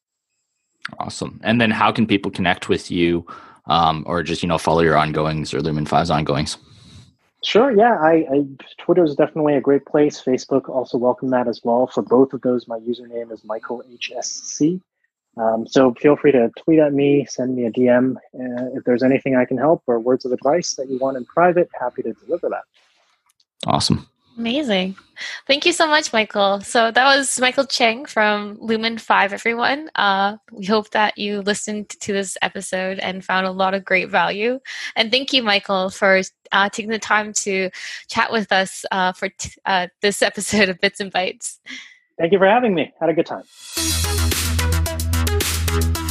Awesome. 0.99 1.39
And 1.43 1.61
then 1.61 1.71
how 1.71 1.91
can 1.91 2.05
people 2.05 2.31
connect 2.31 2.69
with 2.69 2.91
you 2.91 3.25
um, 3.67 4.03
or 4.05 4.23
just, 4.23 4.43
you 4.43 4.49
know, 4.49 4.57
follow 4.57 4.81
your 4.81 4.97
ongoings 4.97 5.53
or 5.53 5.61
Lumen 5.61 5.85
5's 5.85 6.11
ongoings? 6.11 6.57
Sure. 7.43 7.71
Yeah. 7.71 7.97
I, 8.01 8.25
I 8.31 8.45
Twitter 8.77 9.03
is 9.03 9.15
definitely 9.15 9.55
a 9.55 9.61
great 9.61 9.85
place. 9.85 10.21
Facebook 10.21 10.69
also 10.69 10.97
welcome 10.97 11.29
that 11.29 11.47
as 11.47 11.61
well. 11.63 11.87
For 11.87 12.01
both 12.01 12.33
of 12.33 12.41
those, 12.41 12.67
my 12.67 12.79
username 12.79 13.31
is 13.31 13.43
Michael 13.43 13.83
HSC. 13.89 14.81
Um, 15.37 15.65
so 15.65 15.93
feel 15.95 16.15
free 16.15 16.31
to 16.31 16.51
tweet 16.57 16.79
at 16.79 16.93
me, 16.93 17.25
send 17.25 17.55
me 17.55 17.65
a 17.65 17.71
DM. 17.71 18.15
Uh, 18.15 18.69
if 18.75 18.83
there's 18.83 19.03
anything 19.03 19.35
I 19.35 19.45
can 19.45 19.57
help 19.57 19.83
or 19.87 19.99
words 19.99 20.25
of 20.25 20.31
advice 20.31 20.75
that 20.75 20.89
you 20.89 20.97
want 20.99 21.17
in 21.17 21.25
private, 21.25 21.69
happy 21.79 22.03
to 22.03 22.13
deliver 22.13 22.49
that. 22.49 22.63
Awesome. 23.65 24.07
Amazing. 24.37 24.95
Thank 25.45 25.65
you 25.65 25.73
so 25.73 25.87
much, 25.87 26.11
Michael. 26.11 26.61
So 26.61 26.89
that 26.89 27.15
was 27.15 27.39
Michael 27.39 27.65
Cheng 27.65 28.05
from 28.05 28.57
Lumen 28.59 28.97
5, 28.97 29.31
everyone. 29.31 29.89
Uh, 29.93 30.37
we 30.51 30.65
hope 30.65 30.89
that 30.89 31.17
you 31.19 31.41
listened 31.41 31.89
to 31.89 32.13
this 32.13 32.35
episode 32.41 32.97
and 32.99 33.23
found 33.23 33.45
a 33.45 33.51
lot 33.51 33.75
of 33.75 33.85
great 33.85 34.09
value. 34.09 34.59
And 34.95 35.11
thank 35.11 35.33
you, 35.33 35.43
Michael, 35.43 35.91
for 35.91 36.21
uh, 36.51 36.69
taking 36.69 36.89
the 36.89 36.99
time 36.99 37.31
to 37.33 37.69
chat 38.07 38.31
with 38.31 38.51
us 38.51 38.85
uh, 38.91 39.13
for 39.13 39.29
t- 39.29 39.51
uh, 39.65 39.87
this 40.01 40.21
episode 40.23 40.69
of 40.69 40.79
Bits 40.79 40.99
and 40.99 41.11
Bytes. 41.11 41.59
Thank 42.17 42.31
you 42.31 42.39
for 42.39 42.47
having 42.47 42.73
me. 42.73 42.91
Had 42.99 43.09
a 43.09 43.13
good 43.13 43.27
time. 43.27 43.43
Thank 45.73 45.97
you. 45.97 46.02